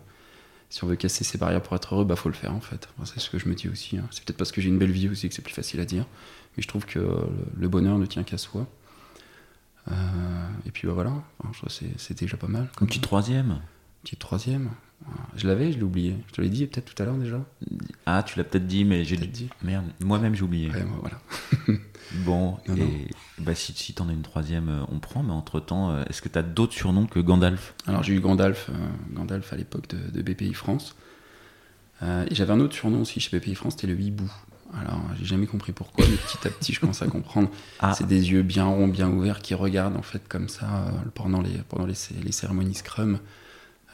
[0.70, 2.88] si on veut casser ces barrières pour être heureux, bah faut le faire, en fait.
[3.04, 3.98] c'est ce que je me dis aussi.
[3.98, 4.08] Hein.
[4.10, 6.06] C'est peut-être parce que j'ai une belle vie aussi que c'est plus facile à dire.
[6.56, 7.14] Mais je trouve que
[7.56, 8.66] le bonheur ne tient qu'à soi.
[9.90, 11.12] Euh, et puis bah, voilà,
[11.68, 12.68] c'était déjà pas mal.
[12.80, 13.60] Une petite troisième
[14.02, 14.70] Petite troisième
[15.36, 16.16] Je l'avais, je l'ai oublié.
[16.28, 17.44] Je te l'ai dit peut-être tout à l'heure déjà.
[18.06, 19.48] Ah, tu l'as peut-être dit, mais j'ai dit.
[19.62, 20.70] Merde, moi-même j'ai oublié.
[21.00, 21.20] voilà.
[22.24, 23.08] bon, et
[23.38, 26.28] Bah, si, si t'en as une troisième, euh, on prend, mais entre-temps, euh, est-ce que
[26.28, 27.74] t'as d'autres surnoms que Gandalf?
[27.86, 28.70] Alors j'ai eu Gandalf,
[29.12, 30.94] Gandalf à l'époque de, de, BPI France.
[32.02, 34.30] et j'avais un autre surnom aussi chez BPI France, c'était le hibou.
[34.74, 37.50] Alors, j'ai jamais compris pourquoi, mais petit à petit, je commence à comprendre.
[37.80, 37.94] Ah.
[37.94, 41.40] C'est des yeux bien ronds, bien ouverts, qui regardent en fait comme ça euh, pendant,
[41.40, 43.20] les, pendant les, les cérémonies Scrum.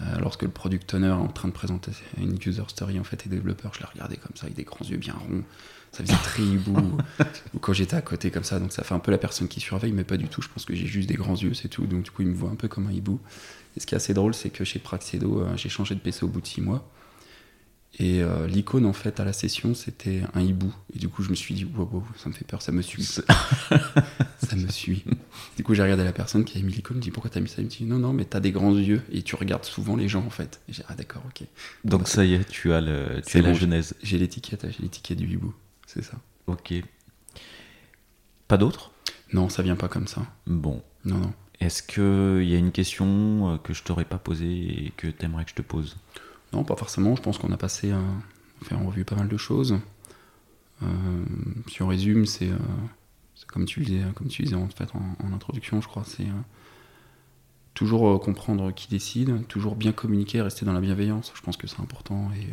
[0.00, 3.26] Euh, lorsque le product owner est en train de présenter une user story en fait
[3.26, 5.44] et développeur, je la regardais comme ça avec des grands yeux bien ronds.
[5.92, 6.98] Ça faisait très hibou.
[7.54, 9.60] ou quand j'étais à côté comme ça, donc ça fait un peu la personne qui
[9.60, 10.42] surveille, mais pas du tout.
[10.42, 11.86] Je pense que j'ai juste des grands yeux, c'est tout.
[11.86, 13.20] Donc du coup, il me voit un peu comme un hibou.
[13.76, 16.24] Et ce qui est assez drôle, c'est que chez Praxedo, euh, j'ai changé de PC
[16.24, 16.88] au bout de six mois.
[17.98, 20.74] Et euh, l'icône, en fait, à la session, c'était un hibou.
[20.94, 23.04] Et du coup, je me suis dit, wow, ça me fait peur, ça me suit.
[23.04, 25.04] ça me suit.
[25.56, 27.40] Du coup, j'ai regardé la personne qui avait mis l'icône, je me dit, pourquoi t'as
[27.40, 27.56] mis ça?
[27.58, 30.08] Il me dit, non, non, mais t'as des grands yeux et tu regardes souvent les
[30.08, 30.60] gens, en fait.
[30.68, 31.46] Et j'ai ah, d'accord, ok.
[31.84, 33.94] Donc, ça y est, tu as, le, tu as la genèse.
[34.02, 35.54] J'ai l'étiquette, j'ai l'étiquette du hibou,
[35.86, 36.18] c'est ça.
[36.48, 36.74] Ok.
[38.48, 38.90] Pas d'autres?
[39.32, 40.26] Non, ça vient pas comme ça.
[40.46, 40.82] Bon.
[41.04, 41.32] Non, non.
[41.60, 45.44] Est-ce qu'il y a une question euh, que je t'aurais pas posée et que t'aimerais
[45.44, 45.96] que je te pose?
[46.54, 47.16] Non, pas forcément.
[47.16, 47.92] Je pense qu'on a passé,
[48.62, 49.76] fait en revue pas mal de choses.
[50.82, 50.86] Euh,
[51.68, 52.58] si on résume, c'est euh,
[53.48, 56.42] comme tu disais, comme tu disais en, fait, en, introduction, je crois, c'est euh,
[57.74, 61.32] toujours comprendre qui décide, toujours bien communiquer, rester dans la bienveillance.
[61.34, 62.48] Je pense que c'est important et,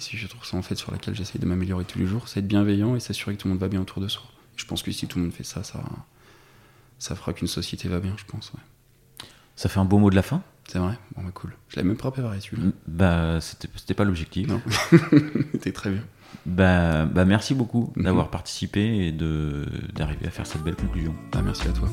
[0.00, 2.38] si je trouve ça en fait sur laquelle j'essaye de m'améliorer tous les jours, c'est
[2.38, 4.22] être bienveillant et s'assurer que tout le monde va bien autour de soi.
[4.54, 8.14] je pense que si tout le monde fait ça, ça fera qu'une société va bien,
[8.16, 8.52] je pense.
[9.56, 11.54] Ça fait un beau mot de la fin c'est vrai Bon, bah cool.
[11.68, 12.68] Je l'avais même pas préparé celui-là.
[12.68, 14.46] Mm, bah, c'était pas l'objectif.
[14.46, 14.60] Non.
[15.52, 16.02] c'était très bien.
[16.44, 18.04] Bah, bah merci beaucoup mhm.
[18.04, 21.14] d'avoir participé et d'arriver à faire cette belle conclusion.
[21.32, 21.88] Bah, merci à toi.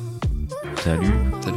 [0.76, 1.14] Salut.
[1.40, 1.56] Salut.